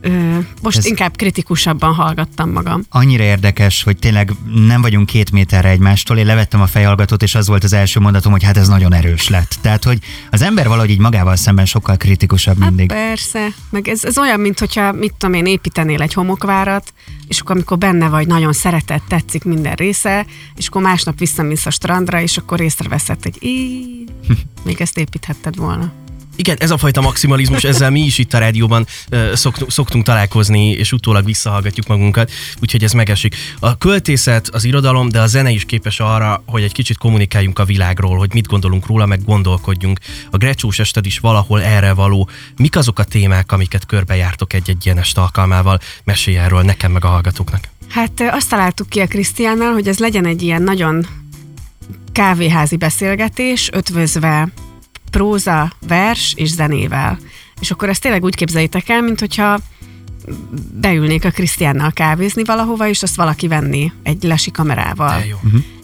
ö, 0.00 0.38
most 0.62 0.76
Ez 0.76 0.86
inkább 0.86 1.16
kritikusabban 1.16 1.94
hallgattam 1.94 2.50
magam. 2.50 2.82
Annyira 2.88 3.22
érdekes, 3.22 3.82
hogy 3.82 3.96
tényleg 3.96 4.32
nem 4.66 4.80
vagyunk 4.80 5.06
két 5.06 5.32
méterre 5.32 5.68
egymástól. 5.68 6.18
Én 6.18 6.26
levettem 6.26 6.60
a 6.60 6.66
fejhallgatót, 6.66 7.22
és 7.22 7.34
az 7.34 7.46
volt 7.46 7.64
az 7.64 7.72
első 7.72 8.00
mondatom, 8.00 8.32
hogy 8.32 8.44
hát 8.44 8.56
ez 8.56 8.68
nagyon 8.68 8.94
erős 8.94 9.28
lett. 9.28 9.58
Tehát, 9.60 9.84
hogy 9.84 9.98
az 10.30 10.42
ember 10.42 10.68
valahogy 10.68 10.90
így 10.90 10.98
magával 10.98 11.36
szemben 11.36 11.64
sokkal 11.64 11.96
kritikusabb 11.96 12.58
hát 12.58 12.68
mindig. 12.68 12.88
persze, 12.88 13.48
meg 13.70 13.88
ez, 13.88 14.04
ez 14.04 14.18
olyan, 14.18 14.40
mint 14.40 14.58
hogyha, 14.58 14.92
mit 14.92 15.14
tudom 15.18 15.34
én, 15.34 15.46
építenél 15.46 16.02
egy 16.02 16.12
homokvárat, 16.12 16.92
és 17.28 17.40
akkor 17.40 17.54
amikor 17.54 17.78
benne 17.78 18.08
vagy, 18.08 18.26
nagyon 18.26 18.52
szeretett, 18.52 19.02
tetszik 19.08 19.44
minden 19.44 19.74
része, 19.74 20.26
és 20.56 20.66
akkor 20.66 20.82
másnap 20.82 21.18
visszamész 21.18 21.66
a 21.66 21.70
strandra, 21.70 22.20
és 22.20 22.36
akkor 22.36 22.60
észreveszed, 22.60 23.22
hogy 23.22 23.36
így, 23.40 24.12
még 24.66 24.80
ezt 24.80 24.98
építhetted 24.98 25.56
volna. 25.56 25.99
Igen, 26.40 26.56
ez 26.58 26.70
a 26.70 26.78
fajta 26.78 27.00
maximalizmus, 27.00 27.64
ezzel 27.64 27.90
mi 27.90 28.00
is 28.00 28.18
itt 28.18 28.34
a 28.34 28.38
rádióban 28.38 28.86
szoktunk, 29.32 29.70
szoktunk 29.70 30.04
találkozni, 30.04 30.70
és 30.70 30.92
utólag 30.92 31.24
visszahallgatjuk 31.24 31.86
magunkat, 31.86 32.30
úgyhogy 32.60 32.84
ez 32.84 32.92
megesik. 32.92 33.36
A 33.58 33.78
költészet, 33.78 34.48
az 34.48 34.64
irodalom, 34.64 35.08
de 35.08 35.20
a 35.20 35.26
zene 35.26 35.50
is 35.50 35.64
képes 35.64 36.00
arra, 36.00 36.42
hogy 36.46 36.62
egy 36.62 36.72
kicsit 36.72 36.98
kommunikáljunk 36.98 37.58
a 37.58 37.64
világról, 37.64 38.18
hogy 38.18 38.32
mit 38.32 38.46
gondolunk 38.46 38.86
róla, 38.86 39.06
meg 39.06 39.24
gondolkodjunk. 39.24 39.98
A 40.30 40.36
Grecsós 40.36 40.78
ested 40.78 41.06
is 41.06 41.18
valahol 41.18 41.62
erre 41.62 41.92
való. 41.92 42.28
Mik 42.56 42.76
azok 42.76 42.98
a 42.98 43.04
témák, 43.04 43.52
amiket 43.52 43.86
körbejártok 43.86 44.52
egy-egy 44.52 44.86
ilyen 44.86 44.98
est 44.98 45.18
alkalmával? 45.18 45.78
Mesélj 46.04 46.38
erről 46.38 46.62
nekem, 46.62 46.92
meg 46.92 47.04
a 47.04 47.08
hallgatóknak. 47.08 47.68
Hát 47.88 48.22
azt 48.30 48.48
találtuk 48.48 48.88
ki 48.88 49.00
a 49.00 49.06
Krisztiánnal, 49.06 49.72
hogy 49.72 49.88
ez 49.88 49.98
legyen 49.98 50.26
egy 50.26 50.42
ilyen 50.42 50.62
nagyon 50.62 51.06
kávéházi 52.12 52.76
beszélgetés, 52.76 53.68
ötvözve 53.72 54.48
próza, 55.10 55.72
vers 55.86 56.34
és 56.36 56.48
zenével. 56.48 57.18
És 57.60 57.70
akkor 57.70 57.88
ezt 57.88 58.00
tényleg 58.00 58.24
úgy 58.24 58.34
képzeljétek 58.34 58.88
el, 58.88 59.02
mint 59.02 59.20
hogyha 59.20 59.58
beülnék 60.72 61.24
a 61.24 61.30
Krisztiánnal 61.30 61.92
kávézni 61.92 62.44
valahova, 62.44 62.88
és 62.88 63.02
azt 63.02 63.16
valaki 63.16 63.48
venni 63.48 63.92
egy 64.02 64.22
lesi 64.22 64.50
kamerával. 64.50 65.18
De 65.18 65.26
jó. 65.26 65.36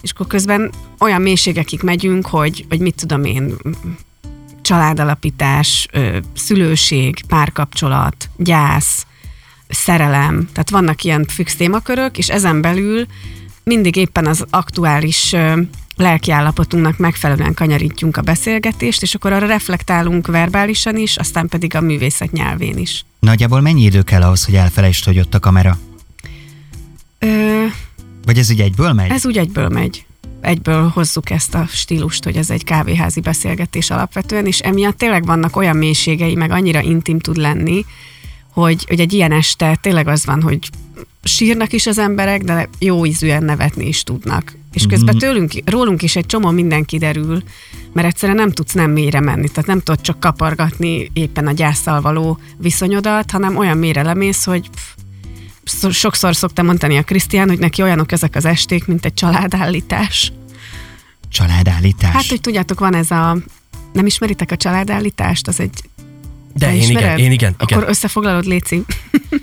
És 0.02 0.10
akkor 0.10 0.26
közben 0.26 0.70
olyan 0.98 1.22
mélységekig 1.22 1.82
megyünk, 1.82 2.26
hogy, 2.26 2.64
hogy 2.68 2.80
mit 2.80 2.94
tudom 2.94 3.24
én, 3.24 3.54
családalapítás, 4.62 5.88
szülőség, 6.34 7.24
párkapcsolat, 7.28 8.28
gyász, 8.36 9.06
szerelem, 9.68 10.48
tehát 10.52 10.70
vannak 10.70 11.02
ilyen 11.02 11.24
fix 11.28 11.56
témakörök, 11.56 12.18
és 12.18 12.28
ezen 12.28 12.60
belül 12.60 13.06
mindig 13.64 13.96
éppen 13.96 14.26
az 14.26 14.44
aktuális 14.50 15.32
ö, 15.32 15.60
lelkiállapotunknak 15.96 16.98
megfelelően 16.98 17.54
kanyarítjunk 17.54 18.16
a 18.16 18.22
beszélgetést, 18.22 19.02
és 19.02 19.14
akkor 19.14 19.32
arra 19.32 19.46
reflektálunk 19.46 20.26
verbálisan 20.26 20.96
is, 20.96 21.16
aztán 21.16 21.48
pedig 21.48 21.74
a 21.74 21.80
művészet 21.80 22.32
nyelvén 22.32 22.78
is. 22.78 23.04
Nagyjából 23.20 23.60
mennyi 23.60 23.82
idő 23.82 24.02
kell 24.02 24.22
ahhoz, 24.22 24.44
hogy 24.44 24.54
elfelejtsd, 24.54 25.04
hogy 25.04 25.18
ott 25.18 25.34
a 25.34 25.38
kamera? 25.38 25.78
Ö, 27.18 27.64
Vagy 28.24 28.38
ez 28.38 28.50
így 28.50 28.60
egyből 28.60 28.92
megy? 28.92 29.10
Ez 29.10 29.26
úgy 29.26 29.38
egyből 29.38 29.68
megy. 29.68 30.04
Egyből 30.40 30.88
hozzuk 30.88 31.30
ezt 31.30 31.54
a 31.54 31.66
stílust, 31.70 32.24
hogy 32.24 32.36
ez 32.36 32.50
egy 32.50 32.64
kávéházi 32.64 33.20
beszélgetés 33.20 33.90
alapvetően, 33.90 34.46
és 34.46 34.58
emiatt 34.58 34.98
tényleg 34.98 35.26
vannak 35.26 35.56
olyan 35.56 35.76
mélységei, 35.76 36.34
meg 36.34 36.50
annyira 36.50 36.80
intim 36.80 37.18
tud 37.18 37.36
lenni, 37.36 37.84
hogy, 38.52 38.84
hogy 38.88 39.00
egy 39.00 39.12
ilyen 39.12 39.32
este 39.32 39.78
tényleg 39.80 40.08
az 40.08 40.26
van, 40.26 40.42
hogy 40.42 40.58
sírnak 41.22 41.72
is 41.72 41.86
az 41.86 41.98
emberek, 41.98 42.42
de 42.42 42.68
jó 42.78 43.06
ízűen 43.06 43.44
nevetni 43.44 43.86
is 43.86 44.02
tudnak. 44.02 44.56
És 44.76 44.86
közben 44.86 45.18
tőlünk, 45.18 45.52
rólunk 45.64 46.02
is 46.02 46.16
egy 46.16 46.26
csomó 46.26 46.50
minden 46.50 46.84
kiderül, 46.84 47.42
mert 47.92 48.06
egyszerűen 48.06 48.38
nem 48.38 48.50
tudsz 48.50 48.72
nem 48.72 48.90
mélyre 48.90 49.20
menni, 49.20 49.48
tehát 49.48 49.66
nem 49.66 49.80
tudod 49.80 50.00
csak 50.00 50.20
kapargatni 50.20 51.10
éppen 51.12 51.46
a 51.46 51.52
gyászsal 51.52 52.00
való 52.00 52.38
viszonyodat, 52.56 53.30
hanem 53.30 53.56
olyan 53.56 53.78
mélyre 53.78 54.02
lemész, 54.02 54.44
hogy 54.44 54.70
pff, 54.70 55.90
sokszor 55.90 56.36
szoktam 56.36 56.66
mondani 56.66 56.96
a 56.96 57.02
Krisztián, 57.02 57.48
hogy 57.48 57.58
neki 57.58 57.82
olyanok 57.82 58.12
ezek 58.12 58.36
az 58.36 58.44
esték, 58.44 58.86
mint 58.86 59.04
egy 59.04 59.14
családállítás. 59.14 60.32
Családállítás. 61.28 62.12
Hát, 62.12 62.26
hogy 62.26 62.40
tudjátok, 62.40 62.80
van 62.80 62.94
ez 62.94 63.10
a... 63.10 63.36
Nem 63.92 64.06
ismeritek 64.06 64.50
a 64.50 64.56
családállítást? 64.56 65.48
Az 65.48 65.60
egy... 65.60 65.82
De 66.54 66.74
én 66.74 66.90
igen, 66.90 67.18
én 67.18 67.32
igen, 67.32 67.32
igen. 67.32 67.54
Akkor 67.58 67.84
összefoglalod, 67.88 68.44
Léci. 68.44 68.84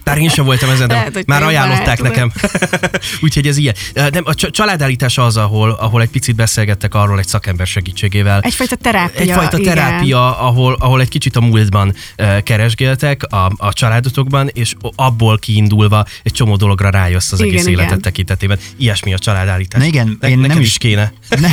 Bár 0.03 0.17
én 0.17 0.29
sem 0.29 0.45
voltam 0.45 0.69
ezen, 0.69 0.87
de 0.87 0.93
Lehet, 0.93 1.25
már 1.25 1.43
ajánlották 1.43 2.01
nekem. 2.01 2.31
Úgyhogy 3.23 3.47
ez 3.47 3.57
ilyen. 3.57 3.75
Nem, 3.93 4.23
a 4.25 4.33
csa- 4.33 4.51
családállítása 4.51 5.25
az, 5.25 5.37
ahol, 5.37 5.69
ahol 5.71 6.01
egy 6.01 6.09
picit 6.09 6.35
beszélgettek 6.35 6.93
arról 6.93 7.19
egy 7.19 7.27
szakember 7.27 7.67
segítségével. 7.67 8.39
Egyfajta 8.39 8.75
terápia. 8.75 9.21
Egyfajta 9.21 9.57
igen. 9.57 9.75
terápia, 9.75 10.39
ahol, 10.39 10.75
ahol 10.79 11.01
egy 11.01 11.09
kicsit 11.09 11.35
a 11.35 11.41
múltban 11.41 11.95
keresgéltek 12.43 13.23
a, 13.23 13.51
a 13.57 13.73
családotokban, 13.73 14.49
és 14.53 14.73
abból 14.95 15.37
kiindulva 15.39 16.05
egy 16.23 16.31
csomó 16.31 16.55
dologra 16.55 16.89
rájössz 16.89 17.31
az 17.31 17.39
Igen, 17.39 17.51
egész 17.51 17.65
igen. 17.67 17.79
életet 17.79 18.01
tekintetében. 18.01 18.57
Ilyesmi 18.77 19.13
a 19.13 19.19
családállítás. 19.19 19.81
Na 19.81 19.87
igen, 19.87 20.17
ne, 20.19 20.29
én 20.29 20.37
nekem 20.37 20.53
nem 20.55 20.61
is 20.63 20.67
is- 20.67 20.77
kéne. 20.77 21.13
Ne, 21.41 21.49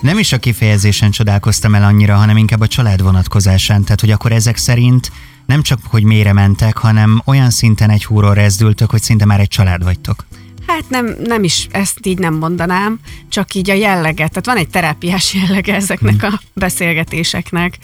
nem 0.00 0.18
is 0.18 0.32
a 0.32 0.38
kifejezésen 0.38 1.10
csodálkoztam 1.10 1.74
el 1.74 1.82
annyira, 1.84 2.14
hanem 2.16 2.36
inkább 2.36 2.60
a 2.60 2.66
család 2.66 3.02
vonatkozásán. 3.02 3.82
Tehát, 3.82 4.00
hogy 4.00 4.10
akkor 4.10 4.32
ezek 4.32 4.56
szerint 4.56 5.12
nem 5.50 5.62
csak, 5.62 5.78
hogy 5.86 6.02
mélyre 6.02 6.32
mentek, 6.32 6.76
hanem 6.76 7.22
olyan 7.24 7.50
szinten 7.50 7.90
egy 7.90 8.04
húról 8.04 8.34
rezdültök, 8.34 8.90
hogy 8.90 9.02
szinte 9.02 9.24
már 9.24 9.40
egy 9.40 9.48
család 9.48 9.84
vagytok. 9.84 10.26
Hát 10.66 10.84
nem, 10.88 11.16
nem 11.24 11.44
is, 11.44 11.68
ezt 11.70 12.06
így 12.06 12.18
nem 12.18 12.34
mondanám, 12.34 12.98
csak 13.28 13.54
így 13.54 13.70
a 13.70 13.74
jelleget. 13.74 14.28
Tehát 14.28 14.46
van 14.46 14.56
egy 14.56 14.68
terápiás 14.68 15.34
jellege 15.40 15.74
ezeknek 15.74 16.22
a 16.22 16.40
beszélgetéseknek. 16.52 17.78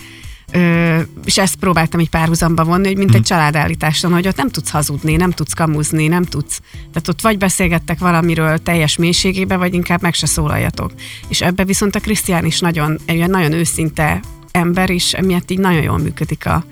Ö, 0.53 1.01
és 1.25 1.39
ezt 1.39 1.57
próbáltam 1.57 2.01
így 2.01 2.09
párhuzamba 2.09 2.65
vonni, 2.65 2.87
hogy 2.87 2.97
mint 2.97 3.15
egy 3.15 3.23
családállításon, 3.23 4.13
hogy 4.13 4.27
ott 4.27 4.37
nem 4.37 4.49
tudsz 4.49 4.71
hazudni, 4.71 5.17
nem 5.17 5.31
tudsz 5.31 5.53
kamuzni, 5.53 6.07
nem 6.07 6.25
tudsz. 6.25 6.61
Tehát 6.73 7.09
ott 7.09 7.21
vagy 7.21 7.39
beszélgettek 7.39 7.99
valamiről 7.99 8.59
teljes 8.59 8.97
mélységébe, 8.97 9.57
vagy 9.57 9.75
inkább 9.75 10.03
meg 10.03 10.15
se 10.15 10.27
szólaljatok. 10.27 10.93
És 11.29 11.41
ebbe 11.41 11.65
viszont 11.65 11.95
a 11.95 12.01
Krisztián 12.01 12.45
is 12.45 12.61
nagyon, 12.61 12.99
egy 13.05 13.29
nagyon 13.29 13.53
őszinte 13.53 14.21
ember, 14.51 14.91
és 14.91 15.13
emiatt 15.13 15.51
így 15.51 15.59
nagyon 15.59 15.83
jól 15.83 15.99
működik 15.99 16.47
a 16.47 16.65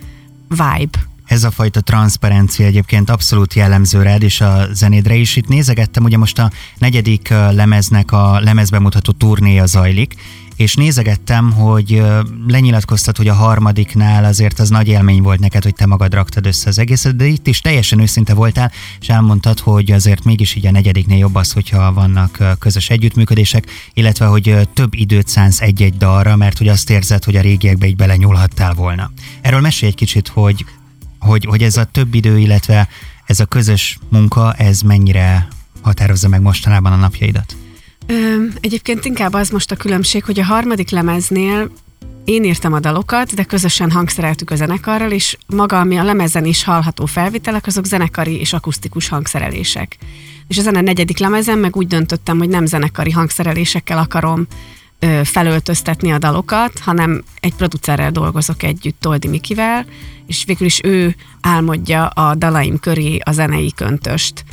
vibe. 0.48 0.98
Ez 1.24 1.44
a 1.44 1.50
fajta 1.50 1.80
transzparencia 1.80 2.66
egyébként 2.66 3.10
abszolút 3.10 3.54
jellemző 3.54 4.02
rád 4.02 4.22
és 4.22 4.40
a 4.40 4.66
zenédre 4.72 5.14
is. 5.14 5.36
Itt 5.36 5.48
nézegettem, 5.48 6.04
ugye 6.04 6.16
most 6.18 6.38
a 6.38 6.50
negyedik 6.78 7.28
lemeznek 7.28 8.12
a 8.12 8.40
lemezbemutató 8.40 9.12
turnéja 9.12 9.66
zajlik, 9.66 10.14
és 10.56 10.74
nézegettem, 10.74 11.52
hogy 11.52 12.02
lenyilatkoztat, 12.46 13.16
hogy 13.16 13.28
a 13.28 13.34
harmadiknál 13.34 14.24
azért 14.24 14.58
az 14.58 14.68
nagy 14.68 14.88
élmény 14.88 15.22
volt 15.22 15.40
neked, 15.40 15.62
hogy 15.62 15.74
te 15.74 15.86
magad 15.86 16.14
raktad 16.14 16.46
össze 16.46 16.68
az 16.68 16.78
egészet, 16.78 17.16
de 17.16 17.24
itt 17.24 17.46
is 17.46 17.60
teljesen 17.60 17.98
őszinte 17.98 18.34
voltál, 18.34 18.72
és 19.00 19.08
elmondtad, 19.08 19.60
hogy 19.60 19.92
azért 19.92 20.24
mégis 20.24 20.54
így 20.54 20.66
a 20.66 20.70
negyediknél 20.70 21.18
jobb 21.18 21.34
az, 21.34 21.52
hogyha 21.52 21.92
vannak 21.92 22.56
közös 22.58 22.90
együttműködések, 22.90 23.66
illetve 23.94 24.26
hogy 24.26 24.68
több 24.74 24.94
időt 24.94 25.28
szánsz 25.28 25.60
egy-egy 25.60 25.96
dalra, 25.96 26.36
mert 26.36 26.58
hogy 26.58 26.68
azt 26.68 26.90
érzed, 26.90 27.24
hogy 27.24 27.36
a 27.36 27.40
régiekbe 27.40 27.86
így 27.86 27.96
belenyúlhattál 27.96 28.74
volna. 28.74 29.10
Erről 29.40 29.60
mesélj 29.60 29.90
egy 29.90 29.98
kicsit, 29.98 30.28
hogy 30.28 30.64
hogy, 31.18 31.44
hogy 31.44 31.62
ez 31.62 31.76
a 31.76 31.84
több 31.84 32.14
idő, 32.14 32.38
illetve 32.38 32.88
ez 33.26 33.40
a 33.40 33.44
közös 33.44 33.98
munka, 34.08 34.52
ez 34.52 34.80
mennyire 34.80 35.48
határozza 35.80 36.28
meg 36.28 36.40
mostanában 36.40 36.92
a 36.92 36.96
napjaidat? 36.96 37.56
Ö, 38.06 38.44
egyébként 38.60 39.04
inkább 39.04 39.32
az 39.32 39.50
most 39.50 39.70
a 39.70 39.76
különbség, 39.76 40.24
hogy 40.24 40.40
a 40.40 40.44
harmadik 40.44 40.90
lemeznél 40.90 41.70
én 42.24 42.44
írtam 42.44 42.72
a 42.72 42.80
dalokat, 42.80 43.34
de 43.34 43.44
közösen 43.44 43.90
hangszereltük 43.90 44.50
a 44.50 44.56
zenekarral, 44.56 45.10
és 45.10 45.36
maga, 45.46 45.80
ami 45.80 45.96
a 45.96 46.04
lemezen 46.04 46.44
is 46.44 46.64
hallható 46.64 47.06
felvitelek, 47.06 47.66
azok 47.66 47.84
zenekari 47.84 48.38
és 48.38 48.52
akusztikus 48.52 49.08
hangszerelések. 49.08 49.96
És 50.48 50.56
ezen 50.56 50.74
a 50.74 50.80
negyedik 50.80 51.18
lemezen 51.18 51.58
meg 51.58 51.76
úgy 51.76 51.86
döntöttem, 51.86 52.38
hogy 52.38 52.48
nem 52.48 52.66
zenekari 52.66 53.10
hangszerelésekkel 53.10 53.98
akarom 53.98 54.46
ö, 54.98 55.20
felöltöztetni 55.24 56.12
a 56.12 56.18
dalokat, 56.18 56.78
hanem 56.78 57.22
egy 57.40 57.54
producerrel 57.54 58.10
dolgozok 58.10 58.62
együtt, 58.62 59.00
Toldi 59.00 59.28
Mikivel, 59.28 59.86
és 60.26 60.44
végül 60.44 60.66
is 60.66 60.80
ő 60.82 61.16
álmodja 61.40 62.06
a 62.06 62.34
dalaim 62.34 62.78
köré 62.78 63.18
a 63.24 63.32
zenei 63.32 63.72
köntöst 63.72 64.44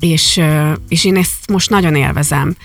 és, 0.00 0.40
és 0.88 1.04
én 1.04 1.16
ezt 1.16 1.50
most 1.50 1.70
nagyon 1.70 1.94
élvezem. 1.94 2.56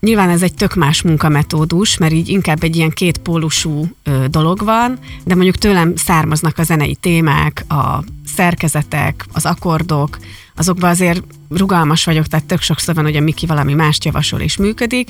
Nyilván 0.00 0.28
ez 0.28 0.42
egy 0.42 0.54
tök 0.54 0.74
más 0.74 1.02
munkametódus, 1.02 1.98
mert 1.98 2.12
így 2.12 2.28
inkább 2.28 2.62
egy 2.62 2.76
ilyen 2.76 2.90
kétpólusú 2.90 3.88
dolog 4.30 4.64
van, 4.64 4.98
de 5.24 5.34
mondjuk 5.34 5.56
tőlem 5.56 5.96
származnak 5.96 6.58
a 6.58 6.62
zenei 6.62 6.94
témák, 6.94 7.64
a 7.68 8.04
szerkezetek, 8.34 9.26
az 9.32 9.46
akkordok, 9.46 10.18
azokban 10.56 10.90
azért 10.90 11.22
rugalmas 11.48 12.04
vagyok, 12.04 12.26
tehát 12.26 12.46
tök 12.46 12.60
sokszor 12.60 12.94
van, 12.94 13.04
hogy 13.04 13.16
a 13.16 13.20
Miki 13.20 13.46
valami 13.46 13.74
mást 13.74 14.04
javasol 14.04 14.40
és 14.40 14.56
működik. 14.56 15.08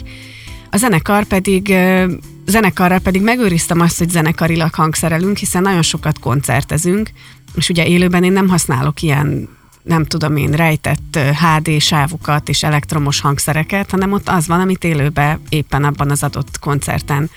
A 0.71 0.77
zenekar 0.77 1.25
pedig, 1.25 1.69
ö, 1.69 2.13
zenekarral 2.47 2.99
pedig 2.99 3.23
megőriztem 3.23 3.81
azt, 3.81 3.99
hogy 3.99 4.11
zenekarilag 4.11 4.75
hangszerelünk, 4.75 5.37
hiszen 5.37 5.63
nagyon 5.63 5.83
sokat 5.83 6.19
koncertezünk, 6.19 7.11
és 7.55 7.69
ugye 7.69 7.87
élőben 7.87 8.25
én 8.25 8.33
nem 8.33 8.49
használok 8.49 9.03
ilyen 9.03 9.49
nem 9.83 10.05
tudom 10.05 10.37
én, 10.37 10.51
rejtett 10.51 11.19
HD 11.19 11.81
sávokat 11.81 12.49
és 12.49 12.63
elektromos 12.63 13.21
hangszereket, 13.21 13.91
hanem 13.91 14.13
ott 14.13 14.29
az 14.29 14.47
van, 14.47 14.61
amit 14.61 14.85
élőben 14.85 15.41
éppen 15.49 15.85
abban 15.85 16.11
az 16.11 16.23
adott 16.23 16.59
koncerten 16.59 17.31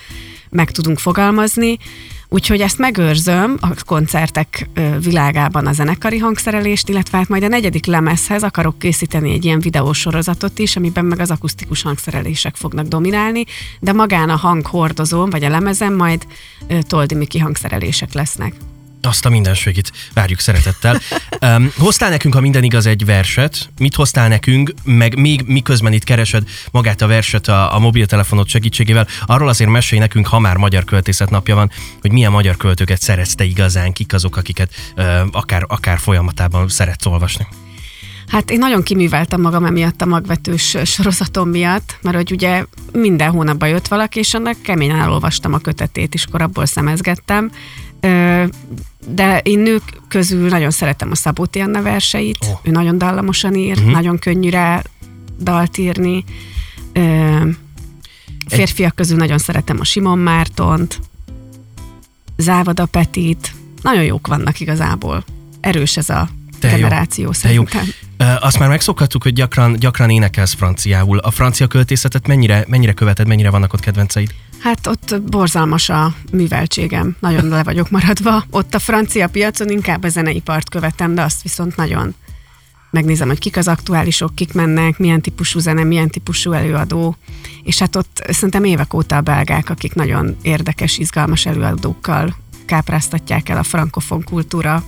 meg 0.50 0.72
tudunk 0.72 1.00
fogalmazni. 1.00 1.78
Úgyhogy 2.30 2.62
ezt 2.62 2.78
megőrzöm 2.78 3.58
a 3.62 3.68
koncertek 3.86 4.70
világában 5.04 5.68
a 5.68 5.74
zenekari 5.74 6.18
hangszerelést, 6.18 6.90
illetve 6.90 7.18
hát 7.18 7.28
majd 7.28 7.44
a 7.44 7.48
negyedik 7.48 7.86
lemezhez 7.86 8.44
akarok 8.44 8.80
készíteni 8.80 9.32
egy 9.32 9.46
ilyen 9.46 9.60
videósorozatot 9.60 10.60
is, 10.60 10.76
amiben 10.76 11.06
meg 11.06 11.20
az 11.20 11.32
akusztikus 11.32 11.82
hangszerelések 11.82 12.56
fognak 12.56 12.88
dominálni, 12.88 13.44
de 13.80 13.94
magán 13.94 14.30
a 14.30 14.36
hanghordozón 14.36 15.30
vagy 15.30 15.44
a 15.44 15.50
lemezen 15.50 15.94
majd 15.94 16.28
Toldi 16.88 17.16
Miki 17.16 17.40
hangszerelések 17.40 18.14
lesznek. 18.14 18.54
Azt 19.06 19.26
a 19.26 19.30
mindenségit 19.30 19.92
várjuk 20.14 20.40
szeretettel. 20.40 21.00
Um, 21.44 21.72
hoztál 21.78 22.10
nekünk, 22.10 22.34
ha 22.34 22.40
minden 22.40 22.64
igaz, 22.64 22.86
egy 22.86 23.06
verset. 23.06 23.70
Mit 23.78 23.96
hoztál 23.96 24.28
nekünk, 24.28 24.74
meg 24.84 25.20
még 25.20 25.42
miközben 25.46 25.94
itt 25.94 26.04
keresed 26.04 26.44
magát 26.72 27.02
a 27.02 27.08
verset 27.08 27.48
a, 27.48 27.76
a 27.76 27.80
mobiltelefonod 27.80 28.48
segítségével, 28.48 29.08
arról 29.26 29.50
azért 29.50 29.70
mesélj 29.70 30.02
nekünk, 30.02 30.28
ha 30.28 30.40
már 30.40 30.58
Magyar 30.58 30.84
Költészet 30.84 31.30
napja 31.30 31.56
van, 31.56 31.72
hogy 32.02 32.12
milyen 32.12 32.32
magyar 32.32 32.58
költőket 32.58 33.02
szeretsz 33.02 33.36
te 33.36 33.44
igazán, 33.44 33.94
kik 33.94 34.14
azok, 34.14 34.38
akiket 34.38 34.74
uh, 34.96 35.22
akár, 35.32 35.64
akár 35.68 36.00
folyamatában 36.00 36.68
szeretsz 36.68 37.06
olvasni. 37.06 37.48
Hát 38.34 38.52
én 38.52 38.58
nagyon 38.58 38.84
kiműveltem 38.84 39.42
magam 39.42 39.66
emiatt 39.66 40.02
a 40.02 40.06
magvetős 40.06 40.78
sorozatom 40.84 41.50
miatt, 41.50 41.98
mert 42.02 42.16
hogy 42.16 42.32
ugye 42.32 42.66
minden 42.92 43.32
hónapban 43.32 43.70
jött 43.70 43.88
valaki, 43.88 44.20
és 44.20 44.34
annak 44.34 44.62
keményen 44.62 45.00
elolvastam 45.00 45.54
a 45.54 45.58
kötetét, 45.58 46.14
és 46.14 46.26
akkor 46.26 46.42
abból 46.42 46.66
szemezgettem. 46.66 47.52
De 49.08 49.40
én 49.44 49.60
nők 49.60 49.84
közül 50.08 50.50
nagyon 50.50 50.72
szeretem 50.72 51.12
a 51.12 51.16
Szabóti 51.16 51.60
Anna 51.60 51.82
verseit, 51.82 52.38
oh. 52.42 52.60
ő 52.64 52.72
nagyon 52.72 52.98
dallamosan 52.98 53.56
ír, 53.56 53.78
uh-huh. 53.78 53.92
nagyon 53.92 54.20
könnyű 54.20 54.50
rá 54.50 54.82
dalt 55.40 55.78
írni. 55.78 56.24
Férfiak 58.48 58.96
közül 58.96 59.18
nagyon 59.18 59.38
szeretem 59.38 59.80
a 59.80 59.84
Simon 59.84 60.20
Mártont, 60.20 61.00
Závada 62.38 62.86
Petit, 62.86 63.54
nagyon 63.82 64.04
jók 64.04 64.28
vannak 64.28 64.60
igazából. 64.60 65.24
Erős 65.60 65.98
ez 65.98 66.10
a 66.10 66.30
Te 66.70 66.76
generáció 66.76 67.24
jó. 67.24 67.32
szerintem. 67.32 67.86
Te 68.18 68.26
jó. 68.26 68.36
Azt 68.40 68.60
már 68.60 68.70
megszokhattuk, 68.70 69.24
hogy 69.24 69.34
gyakran, 69.34 69.76
gyakran 69.76 70.10
énekelsz 70.10 70.54
franciául. 70.54 71.18
A 71.18 71.32
francia 71.32 71.68
költészetet 71.68 72.28
mennyire, 72.28 72.66
mennyire 72.68 72.94
követed, 72.94 73.28
mennyire 73.28 73.50
vannak 73.50 73.74
ott 73.74 73.80
kedvenceid? 73.80 74.34
Hát 74.60 74.88
ott 74.88 75.22
borzalmas 75.22 75.90
a 75.90 76.14
műveltségem, 76.32 77.16
nagyon 77.20 77.48
le 77.48 77.64
vagyok 77.64 77.90
maradva. 77.90 78.44
Ott 78.50 78.76
a 78.76 78.80
francia 78.80 79.28
piacon 79.28 79.70
inkább 79.70 80.04
a 80.04 80.10
zeneipart 80.10 80.70
követem, 80.70 81.16
de 81.16 81.22
azt 81.22 81.42
viszont 81.42 81.76
nagyon 81.76 82.16
megnézem, 82.90 83.28
hogy 83.28 83.40
kik 83.40 83.58
az 83.58 83.68
aktuálisok, 83.68 84.36
kik 84.36 84.54
mennek, 84.54 84.98
milyen 84.98 85.22
típusú 85.22 85.60
zene, 85.60 85.84
milyen 85.84 86.10
típusú 86.10 86.52
előadó, 86.52 87.16
és 87.64 87.80
hát 87.80 87.96
ott 87.96 88.24
szerintem 88.30 88.64
évek 88.64 88.94
óta 88.94 89.16
a 89.16 89.22
belgák, 89.22 89.70
akik 89.70 89.94
nagyon 89.94 90.36
érdekes, 90.42 90.98
izgalmas 90.98 91.46
előadókkal 91.46 92.36
kápráztatják 92.66 93.50
el 93.50 93.58
a 93.58 93.64
frankofon 93.64 94.24
kultúra 94.24 94.84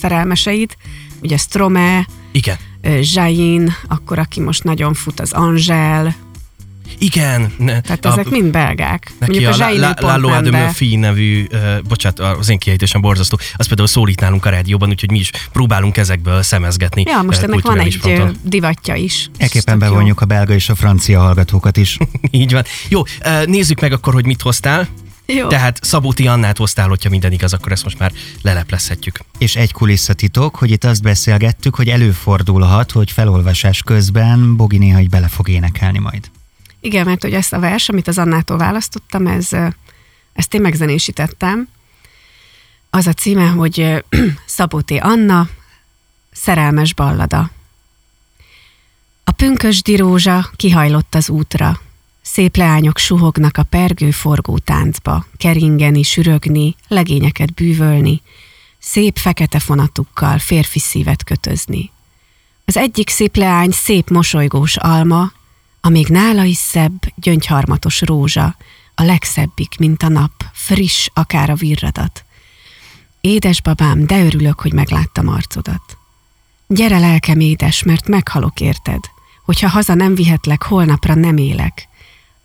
szerelmeseit. 0.00 0.76
Ugye 1.22 1.36
Strome, 1.36 2.06
Igen. 2.32 2.56
Jain, 3.00 3.74
akkor 3.88 4.18
aki 4.18 4.40
most 4.40 4.64
nagyon 4.64 4.94
fut, 4.94 5.20
az 5.20 5.32
Angel, 5.32 6.14
Igen. 6.98 7.52
Ne, 7.58 7.80
tehát 7.80 8.06
ezek 8.06 8.28
mind 8.28 8.50
belgák. 8.50 9.12
Neki 9.18 9.32
Mondjuk 9.32 9.60
a, 9.60 9.64
a 9.64 9.68
Jain 9.68 9.80
La, 9.80 9.94
La, 10.00 10.16
La 10.16 10.40
de 10.40 10.96
nevű, 10.96 11.46
uh, 11.52 11.82
bocsánat, 11.88 12.18
az 12.18 12.48
én 12.48 12.58
kiejtésem 12.58 13.00
borzasztó, 13.00 13.38
az 13.56 13.66
például 13.66 13.88
szólít 13.88 14.20
nálunk 14.20 14.44
a 14.44 14.50
rádióban, 14.50 14.88
úgyhogy 14.88 15.10
mi 15.10 15.18
is 15.18 15.30
próbálunk 15.52 15.96
ezekből 15.96 16.42
szemezgetni. 16.42 17.02
Ja, 17.06 17.22
most 17.22 17.42
ennek 17.42 17.60
van 17.60 17.78
egy 17.78 17.94
fronton. 17.94 18.28
ö, 18.28 18.32
divatja 18.42 18.94
is. 18.94 19.30
Ekképpen 19.36 19.78
Tök 19.78 19.88
jó. 19.88 19.94
bevonjuk 19.94 20.20
a 20.20 20.24
belga 20.24 20.54
és 20.54 20.68
a 20.68 20.74
francia 20.74 21.20
hallgatókat 21.20 21.76
is. 21.76 21.98
Így 22.30 22.52
van. 22.52 22.64
Jó, 22.88 23.02
nézzük 23.44 23.80
meg 23.80 23.92
akkor, 23.92 24.12
hogy 24.12 24.26
mit 24.26 24.42
hoztál. 24.42 24.88
Jó. 25.34 25.46
Tehát 25.46 25.78
Szabóti 25.84 26.26
Annát 26.26 26.56
hoztál, 26.56 26.88
hogyha 26.88 27.10
minden 27.10 27.32
igaz, 27.32 27.52
akkor 27.52 27.72
ezt 27.72 27.84
most 27.84 27.98
már 27.98 28.12
leleplezhetjük. 28.42 29.18
És 29.38 29.56
egy 29.56 29.72
kulisszatitok, 29.72 30.56
hogy 30.56 30.70
itt 30.70 30.84
azt 30.84 31.02
beszélgettük, 31.02 31.74
hogy 31.74 31.88
előfordulhat, 31.88 32.90
hogy 32.90 33.10
felolvasás 33.10 33.82
közben 33.82 34.56
Bogi 34.56 34.78
néha 34.78 35.00
így 35.00 35.08
bele 35.08 35.28
fog 35.28 35.48
énekelni 35.48 35.98
majd. 35.98 36.30
Igen, 36.80 37.04
mert 37.04 37.22
hogy 37.22 37.32
ezt 37.32 37.52
a 37.52 37.58
vers, 37.58 37.88
amit 37.88 38.08
az 38.08 38.18
Annától 38.18 38.56
választottam, 38.56 39.26
ez, 39.26 39.48
ezt 40.32 40.54
én 40.54 40.60
megzenésítettem. 40.60 41.68
Az 42.90 43.06
a 43.06 43.12
címe, 43.12 43.46
hogy 43.46 43.80
ö, 43.80 43.98
Szabó 44.46 44.80
T. 44.80 44.90
Anna, 45.00 45.48
szerelmes 46.32 46.94
ballada. 46.94 47.50
A 49.24 49.32
pünkösdi 49.32 49.96
rózsa 49.96 50.50
kihajlott 50.56 51.14
az 51.14 51.28
útra. 51.28 51.80
Szép 52.32 52.56
leányok 52.56 52.98
suhognak 52.98 53.56
a 53.56 53.62
pergő 53.62 54.10
forgó 54.10 54.58
táncba, 54.58 55.26
keringeni, 55.36 56.02
sürögni, 56.02 56.74
legényeket 56.88 57.54
bűvölni, 57.54 58.22
szép 58.78 59.16
fekete 59.16 59.58
fonatukkal 59.58 60.38
férfi 60.38 60.78
szívet 60.78 61.24
kötözni. 61.24 61.90
Az 62.64 62.76
egyik 62.76 63.08
szép 63.08 63.36
leány 63.36 63.70
szép 63.70 64.10
mosolygós 64.10 64.76
alma, 64.76 65.32
a 65.80 65.88
még 65.88 66.06
nála 66.06 66.42
is 66.42 66.56
szebb, 66.56 67.12
gyöngyharmatos 67.14 68.00
rózsa, 68.00 68.56
a 68.94 69.02
legszebbik, 69.02 69.78
mint 69.78 70.02
a 70.02 70.08
nap, 70.08 70.32
friss, 70.52 71.08
akár 71.14 71.50
a 71.50 71.54
virradat. 71.54 72.24
Édes 73.20 73.62
babám, 73.62 74.06
de 74.06 74.24
örülök, 74.24 74.60
hogy 74.60 74.72
megláttam 74.72 75.28
arcodat. 75.28 75.96
Gyere 76.66 76.98
lelkem 76.98 77.40
édes, 77.40 77.82
mert 77.82 78.08
meghalok 78.08 78.60
érted. 78.60 79.00
Hogyha 79.44 79.68
haza 79.68 79.94
nem 79.94 80.14
vihetlek, 80.14 80.62
holnapra 80.62 81.14
nem 81.14 81.36
élek. 81.36 81.88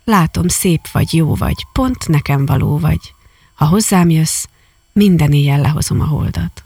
Látom, 0.08 0.48
szép 0.48 0.88
vagy, 0.92 1.14
jó 1.14 1.34
vagy, 1.34 1.66
pont 1.72 2.08
nekem 2.08 2.46
való 2.46 2.78
vagy. 2.78 3.14
Ha 3.54 3.64
hozzám 3.64 4.10
jössz, 4.10 4.44
minden 4.92 5.32
éjjel 5.32 5.60
lehozom 5.60 6.00
a 6.00 6.04
holdat. 6.06 6.64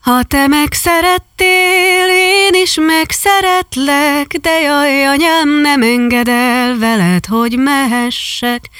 Ha 0.00 0.22
te 0.22 0.46
megszerettél, 0.46 2.08
én 2.08 2.62
is 2.62 2.74
megszeretlek, 2.74 4.26
de 4.26 4.60
jaj, 4.60 5.06
anyám, 5.06 5.48
nem 5.48 5.82
enged 5.82 6.28
el 6.28 6.78
veled, 6.78 7.26
hogy 7.26 7.58
mehessek. 7.58 8.70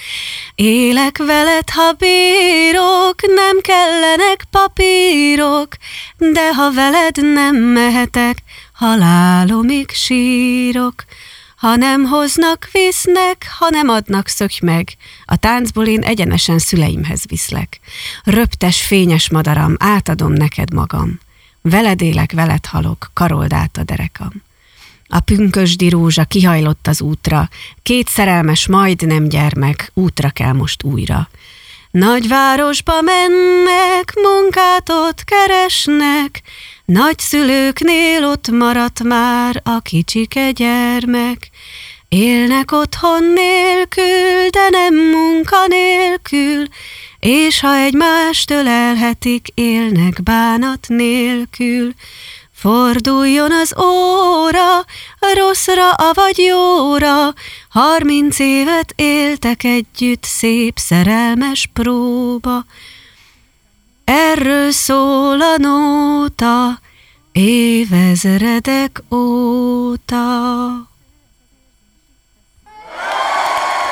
Élek 0.54 1.18
veled, 1.18 1.70
ha 1.70 1.92
bírok, 1.92 3.20
nem 3.34 3.60
kellenek 3.60 4.44
papírok, 4.50 5.68
de 6.16 6.54
ha 6.54 6.72
veled 6.72 7.16
nem 7.32 7.56
mehetek, 7.56 8.42
halálomig 8.72 9.90
sírok. 9.90 11.04
Ha 11.58 11.76
nem 11.76 12.04
hoznak, 12.04 12.68
visznek, 12.72 13.46
ha 13.58 13.68
nem 13.70 13.88
adnak, 13.88 14.28
szökj 14.28 14.64
meg. 14.64 14.96
A 15.24 15.36
táncból 15.36 15.86
én 15.86 16.02
egyenesen 16.02 16.58
szüleimhez 16.58 17.22
viszlek. 17.26 17.80
Röptes, 18.24 18.82
fényes 18.82 19.30
madaram, 19.30 19.74
átadom 19.78 20.32
neked 20.32 20.72
magam. 20.72 21.20
Veled 21.62 22.00
élek, 22.00 22.32
veled 22.32 22.66
halok, 22.66 23.10
karold 23.12 23.52
át 23.52 23.76
a 23.76 23.82
derekam. 23.82 24.32
A 25.08 25.20
pünkösdi 25.20 25.88
rózsa 25.88 26.24
kihajlott 26.24 26.86
az 26.86 27.00
útra, 27.00 27.48
két 27.82 28.08
szerelmes, 28.08 28.66
majdnem 28.66 29.28
gyermek, 29.28 29.90
útra 29.94 30.30
kell 30.30 30.52
most 30.52 30.82
újra. 30.82 31.28
Nagyvárosba 31.90 33.00
mennek, 33.00 34.14
munkát 34.14 34.88
ott 34.88 35.24
keresnek, 35.24 36.42
nagyszülőknél 36.92 38.24
ott 38.24 38.50
maradt 38.50 39.02
már 39.02 39.60
a 39.64 39.80
kicsike 39.80 40.50
gyermek. 40.50 41.50
Élnek 42.08 42.72
otthon 42.72 43.24
nélkül, 43.24 44.48
de 44.50 44.68
nem 44.70 44.94
munka 44.94 45.66
nélkül, 45.66 46.66
és 47.18 47.60
ha 47.60 47.76
egymást 47.76 48.50
ölelhetik, 48.50 49.46
élnek 49.54 50.22
bánat 50.22 50.86
nélkül. 50.88 51.92
Forduljon 52.52 53.52
az 53.52 53.74
óra, 53.82 54.84
rosszra 55.34 55.92
avagy 55.92 56.38
jóra, 56.38 57.34
harminc 57.68 58.38
évet 58.38 58.92
éltek 58.96 59.64
együtt, 59.64 60.24
szép 60.24 60.78
szerelmes 60.78 61.70
próba. 61.72 62.64
Erről 64.10 64.70
szól 64.70 65.40
a 65.40 65.56
nóta, 65.58 66.80
évezredek 67.32 69.02
óta. 69.10 70.24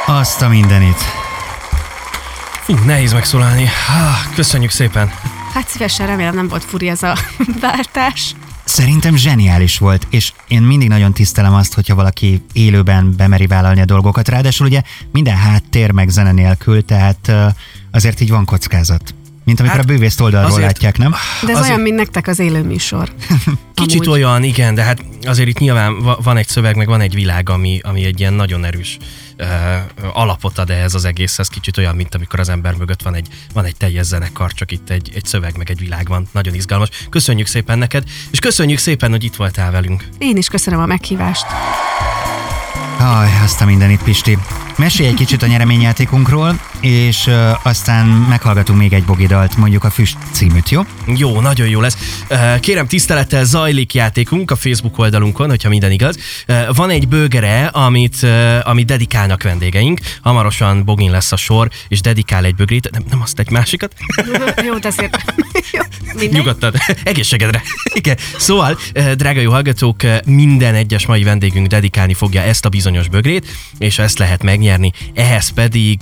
Azt 0.07 0.42
a 0.42 0.48
mindenit. 0.48 0.98
Fú, 2.62 2.74
nehéz 2.74 3.12
megszólalni. 3.12 3.64
Há, 3.64 4.12
köszönjük 4.35 4.70
szépen. 4.70 5.11
Hát 5.52 5.68
szívesen 5.68 6.07
remélem 6.07 6.35
nem 6.35 6.48
volt 6.48 6.64
furi 6.64 6.88
ez 6.88 7.02
a 7.02 7.16
váltás. 7.61 8.35
Szerintem 8.64 9.16
zseniális 9.16 9.79
volt, 9.79 10.07
és 10.11 10.33
én 10.48 10.62
mindig 10.62 10.88
nagyon 10.88 11.12
tisztelem 11.12 11.55
azt, 11.55 11.74
hogyha 11.74 11.94
valaki 11.94 12.44
élőben 12.52 13.16
bemeri 13.16 13.46
vállalni 13.46 13.81
a 13.81 13.85
dolgokat. 13.85 14.29
Ráadásul 14.29 14.66
ugye 14.66 14.83
minden 15.12 15.37
háttér 15.37 15.90
meg 15.90 16.09
zene 16.09 16.33
nélkül, 16.33 16.85
tehát 16.85 17.33
azért 17.90 18.20
így 18.20 18.31
van 18.31 18.44
kockázat. 18.44 19.14
Mint 19.46 19.61
amikor 19.61 19.76
Hát 19.76 19.85
a 19.85 19.92
bűvészt 19.92 20.20
oldalról 20.20 20.50
azért- 20.50 20.66
látják, 20.66 20.98
nem? 20.98 21.11
De 21.11 21.52
ez 21.52 21.56
Azért- 21.59 21.68
olyan, 21.72 21.80
mint 21.80 21.96
nektek 21.96 22.26
az 22.26 22.38
élő 22.38 22.62
műsor. 22.62 23.12
Kicsit 23.74 24.00
Amúgy. 24.06 24.09
olyan, 24.09 24.42
igen, 24.42 24.74
de 24.74 24.82
hát 24.82 25.04
azért 25.22 25.48
itt 25.48 25.59
nyilván 25.59 26.02
va- 26.02 26.24
van 26.24 26.37
egy 26.37 26.48
szöveg, 26.48 26.76
meg 26.76 26.87
van 26.87 27.00
egy 27.00 27.14
világ, 27.14 27.48
ami, 27.50 27.80
ami 27.82 28.04
egy 28.04 28.20
ilyen 28.20 28.32
nagyon 28.32 28.64
erős 28.64 28.96
uh, 29.38 29.46
alapot 30.12 30.59
ad 30.59 30.70
ehhez 30.70 30.94
az 30.94 31.04
egészhez. 31.04 31.48
Kicsit 31.48 31.76
olyan, 31.78 31.94
mint 31.96 32.14
amikor 32.14 32.40
az 32.40 32.48
ember 32.48 32.74
mögött 32.74 33.02
van 33.02 33.14
egy, 33.14 33.26
van 33.52 33.64
egy 33.64 33.76
teljes 33.76 34.04
zenekar, 34.06 34.52
csak 34.52 34.70
itt 34.72 34.90
egy, 34.90 35.11
egy 35.14 35.24
szöveg, 35.24 35.56
meg 35.56 35.70
egy 35.70 35.78
világ 35.78 36.09
van. 36.09 36.28
Nagyon 36.32 36.54
izgalmas. 36.54 36.88
Köszönjük 37.11 37.46
szépen 37.46 37.78
neked, 37.78 38.04
és 38.30 38.38
köszönjük 38.38 38.78
szépen, 38.78 39.11
hogy 39.11 39.24
itt 39.24 39.37
voltál 39.37 39.70
velünk. 39.70 40.09
Én 40.18 40.37
is 40.37 40.48
köszönöm 40.48 40.80
a 40.80 40.87
meghívást. 40.87 41.46
Aj, 42.98 43.28
azt 43.44 43.61
a 43.61 43.64
mindenit, 43.64 44.02
Pisti. 44.02 44.38
Mesélj 44.77 45.09
egy 45.09 45.15
kicsit 45.15 45.43
a 45.43 45.47
nyereményjátékunkról, 45.47 46.61
és 46.81 47.31
aztán 47.62 48.07
meghallgatunk 48.07 48.79
még 48.79 48.93
egy 48.93 49.05
bogidalt, 49.05 49.57
mondjuk 49.57 49.85
a 49.85 49.91
Füst 49.91 50.17
címűt, 50.33 50.71
jó? 50.71 50.83
Jó, 51.07 51.41
nagyon 51.41 51.69
jó 51.69 51.81
lesz. 51.81 51.97
Kérem, 52.61 52.87
tisztelettel 52.87 53.45
zajlik 53.45 53.95
játékunk 53.95 54.51
a 54.51 54.57
Facebook 54.57 54.99
oldalunkon, 54.99 55.49
hogyha 55.49 55.69
minden 55.69 55.91
igaz. 55.91 56.19
Van 56.75 56.91
egy 56.91 57.09
bögre, 57.09 57.67
amit, 57.67 58.27
amit 58.62 58.87
dedikálnak 58.87 59.43
vendégeink. 59.43 60.01
Hamarosan 60.23 60.85
Bogin 60.85 61.11
lesz 61.11 61.33
a 61.33 61.37
sor, 61.37 61.71
és 61.89 62.01
dedikál 62.01 62.45
egy 62.45 62.55
bögrét, 62.55 62.91
nem, 62.91 63.03
nem 63.11 63.23
azt 63.23 63.39
egy 63.39 63.51
másikat. 63.51 63.95
Jó, 64.67 64.79
de 64.79 64.91
mindegy. 66.09 66.33
Nyugodtan. 66.33 66.73
Egészségedre. 67.05 67.62
Igen. 67.95 68.17
Szóval, 68.37 68.79
drága 69.15 69.41
jó 69.41 69.51
hallgatók, 69.51 70.03
minden 70.25 70.75
egyes 70.75 71.07
mai 71.07 71.23
vendégünk 71.23 71.67
dedikálni 71.67 72.15
fogja 72.15 72.43
ezt 72.43 72.65
a 72.65 72.69
bizonyos 72.69 73.09
bögrét, 73.09 73.47
és 73.79 73.99
ezt 73.99 74.19
lehet 74.19 74.43
megnyerni 74.43 74.65
nyerni. 74.66 74.92
Ehhez 75.14 75.48
pedig 75.48 75.98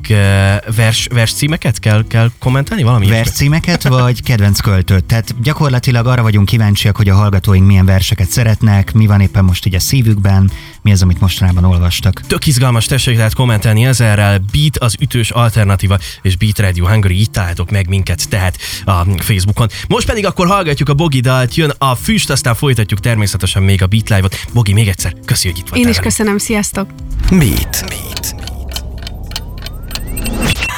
vers, 0.77 1.07
vers 1.13 1.33
címeket 1.33 1.79
kell, 1.79 2.05
kell 2.09 2.31
kommentálni 2.39 2.83
valami? 2.83 3.07
Vers 3.07 3.31
címeket 3.31 3.83
vagy 3.89 4.23
kedvenc 4.23 4.61
költőt. 4.61 5.05
Tehát 5.05 5.43
gyakorlatilag 5.43 6.07
arra 6.07 6.23
vagyunk 6.23 6.47
kíváncsiak, 6.47 6.97
hogy 6.97 7.09
a 7.09 7.15
hallgatóink 7.15 7.67
milyen 7.67 7.87
verseket 7.87 8.29
szeretnek, 8.29 8.93
mi 8.93 9.07
van 9.07 9.21
éppen 9.21 9.45
most 9.45 9.67
így 9.67 9.75
a 9.75 9.81
szívükben, 9.81 10.51
mi 10.83 10.93
az, 10.93 11.03
amit 11.03 11.21
mostanában 11.21 11.65
olvastak. 11.65 12.21
Tök 12.27 12.47
izgalmas, 12.47 12.85
tessék 12.85 13.17
lehet 13.17 13.35
kommentelni 13.35 13.85
ezerrel. 13.85 14.45
Beat 14.53 14.79
az 14.79 14.95
ütős 15.01 15.31
alternatíva, 15.31 15.99
és 16.23 16.37
Beat 16.37 16.59
Radio 16.59 16.89
Hungary, 16.89 17.21
itt 17.21 17.33
találtok 17.33 17.71
meg 17.71 17.89
minket 17.89 18.29
tehát 18.29 18.59
a 18.85 19.05
Facebookon. 19.19 19.69
Most 19.89 20.07
pedig 20.07 20.27
akkor 20.27 20.47
hallgatjuk 20.47 20.89
a 20.89 20.95
Bogi 20.95 21.21
dalt, 21.21 21.55
jön 21.55 21.73
a 21.79 21.95
füst, 21.95 22.31
aztán 22.31 22.55
folytatjuk 22.55 23.01
természetesen 23.01 23.63
még 23.63 23.83
a 23.83 23.87
Beat 23.87 24.09
Live-ot. 24.09 24.47
Bogi, 24.53 24.73
még 24.73 24.89
egyszer, 24.89 25.15
köszi, 25.25 25.49
hogy 25.49 25.59
itt 25.59 25.69
voltál 25.69 25.87
Én 25.87 25.89
is 25.89 25.99
köszönöm, 25.99 26.39
sziasztok! 26.39 26.89
Beat. 27.31 27.85
Beat. 27.89 28.54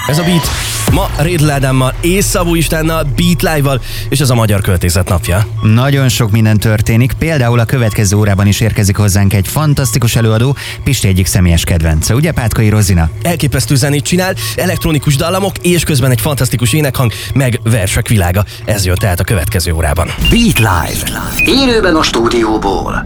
Ez 0.09 0.19
a 0.19 0.25
Beat 0.25 0.76
ma 0.97 1.11
Rédl 1.17 1.51
Ádámmal 1.51 1.95
és 2.01 2.25
Szabó 2.25 2.55
Istennel, 2.55 3.05
Beat 3.17 3.43
Live-val, 3.43 3.81
és 4.09 4.21
ez 4.21 4.31
a 4.31 4.35
Magyar 4.35 4.61
Költészet 4.61 5.09
napja. 5.09 5.47
Nagyon 5.63 6.09
sok 6.09 6.31
minden 6.31 6.59
történik, 6.59 7.13
például 7.13 7.59
a 7.59 7.65
következő 7.65 8.17
órában 8.17 8.47
is 8.47 8.61
érkezik 8.61 8.97
hozzánk 8.97 9.33
egy 9.33 9.49
fantasztikus 9.49 10.17
előadó, 10.17 10.57
Pisti 10.85 11.09
egyik 11.09 11.27
személyes 11.27 11.65
kedvence, 11.65 12.15
ugye 12.15 12.33
Pátkai 12.33 12.69
Rozina? 12.69 13.11
Elképesztő 13.23 13.75
zenét 13.75 14.05
csinál, 14.05 14.35
elektronikus 14.57 15.17
dallamok, 15.17 15.57
és 15.59 15.85
közben 15.85 16.11
egy 16.11 16.21
fantasztikus 16.21 16.73
énekhang, 16.73 17.13
meg 17.35 17.61
versek 17.63 18.09
világa. 18.09 18.45
Ez 18.65 18.85
jön 18.85 18.95
tehát 18.95 19.21
a 19.21 19.25
következő 19.25 19.73
órában. 19.73 20.07
Beat 20.31 20.59
Live. 20.59 21.21
Élőben 21.45 21.95
a 21.95 22.03
stúdióból. 22.03 23.03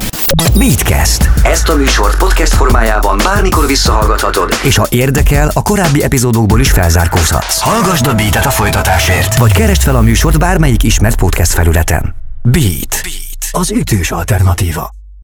Beatcast. 0.59 1.31
Ezt 1.43 1.69
a 1.69 1.77
műsort 1.77 2.17
podcast 2.17 2.55
formájában 2.55 3.21
bármikor 3.25 3.67
visszahallgathatod, 3.67 4.59
és 4.63 4.77
ha 4.77 4.87
érdekel, 4.89 5.51
a 5.55 5.63
korábbi 5.63 6.03
epizódokból 6.03 6.61
is 6.61 6.71
felzárkózhatsz. 6.71 7.61
Hallgasd 7.81 8.07
a 8.07 8.15
Beatet 8.15 8.47
a 8.47 8.51
folytatásért, 8.51 9.37
vagy 9.39 9.53
keresd 9.53 9.83
fel 9.83 9.97
a 9.97 10.01
műsort 10.01 10.39
bármelyik 10.39 10.83
ismert 10.83 11.17
podcast 11.17 11.53
felületen. 11.53 12.15
Beat. 12.43 13.01
Beat. 13.03 13.49
Az 13.51 13.71
ütős 13.71 14.11
alternatíva. 14.11 15.00